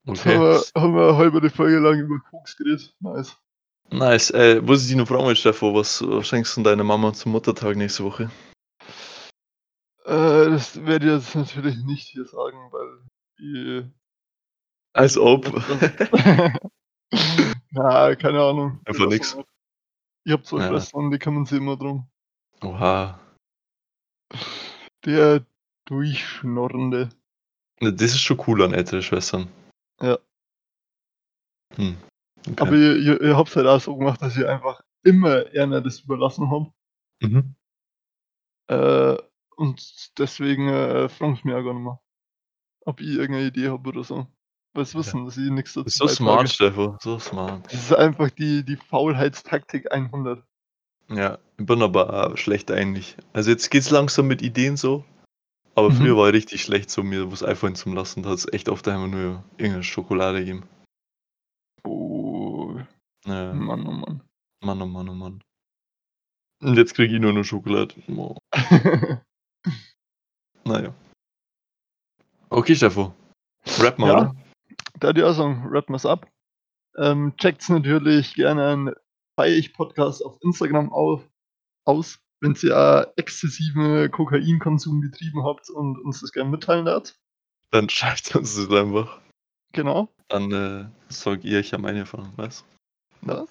[0.06, 0.38] Jetzt haben, Okay.
[0.38, 2.94] wir, haben wir halbe die Folge lang über Koks geredet.
[3.00, 3.38] Nice.
[3.90, 4.30] Nice.
[4.30, 8.30] Äh, ich dich noch fragen, Stefan, was, schenkst du deiner Mama zum Muttertag nächste Woche?
[10.04, 13.00] Äh, das werde ich jetzt natürlich nicht hier sagen, weil
[13.38, 13.90] die.
[14.92, 15.46] Als ob.
[17.70, 18.80] Na, keine Ahnung.
[18.84, 19.36] Einfach nix.
[20.24, 20.68] Ich hab zwei Ja.
[20.68, 22.08] Schwestern, die kümmern sich immer drum.
[22.62, 23.18] Oha.
[25.04, 25.44] Der
[25.86, 27.10] Durchschnorrende.
[27.80, 29.48] Das ist schon cool an ältere Schwestern.
[30.00, 30.18] Ja.
[31.74, 31.96] Hm.
[32.46, 32.60] Okay.
[32.60, 36.00] Aber ihr, ihr, ihr habt's halt auch so gemacht, dass ihr einfach immer Erna das
[36.00, 36.72] überlassen habt.
[37.20, 37.54] mhm.
[38.68, 39.16] Äh,
[39.56, 42.00] und deswegen äh, frage ich mich auch gar nicht mehr,
[42.86, 44.26] ob ich irgendeine Idee habe oder so.
[44.72, 46.96] Weil sie wissen, dass ich nichts dazu so smart, Stefan.
[47.00, 47.66] So smart.
[47.66, 50.42] Das ist einfach die, die Faulheitstaktik 100.
[51.10, 53.16] Ja, ich bin aber auch schlecht eigentlich.
[53.32, 55.04] Also jetzt geht's langsam mit Ideen so.
[55.76, 55.94] Aber Mhm.
[55.96, 58.22] früher war ich richtig schlecht so mir was einfallen zum lassen.
[58.24, 60.64] Da hat es echt oft einfach nur irgendeine Schokolade gegeben.
[63.26, 64.22] Ja, Mann, oh Mann.
[64.62, 65.42] Mann, oh Mann, oh Mann.
[66.62, 67.94] Und jetzt kriege ich nur noch Schokolade.
[68.08, 68.36] Oh.
[70.66, 70.94] Naja.
[72.48, 73.12] Okay, Stefan.
[73.78, 74.14] Rap mal, Ja.
[74.20, 74.36] oder?
[75.00, 76.26] da die auch sagen, rappen wir's ab.
[76.96, 78.94] Ähm, checkt's natürlich gerne einen
[79.38, 81.28] Feier ich Podcast auf Instagram auf,
[81.84, 87.14] aus, wenn ihr auch exzessiven Kokainkonsum betrieben habt und uns das gerne mitteilen darf.
[87.70, 89.20] Dann schreibt uns das einfach.
[89.72, 90.08] Genau.
[90.28, 92.64] Dann äh, sag ihr, ich habe meine Erfahrung, was?
[93.26, 93.48] Das.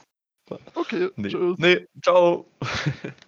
[0.76, 1.30] Okay, Nee.
[1.30, 1.58] tschüss.
[1.58, 2.46] nee, ciao.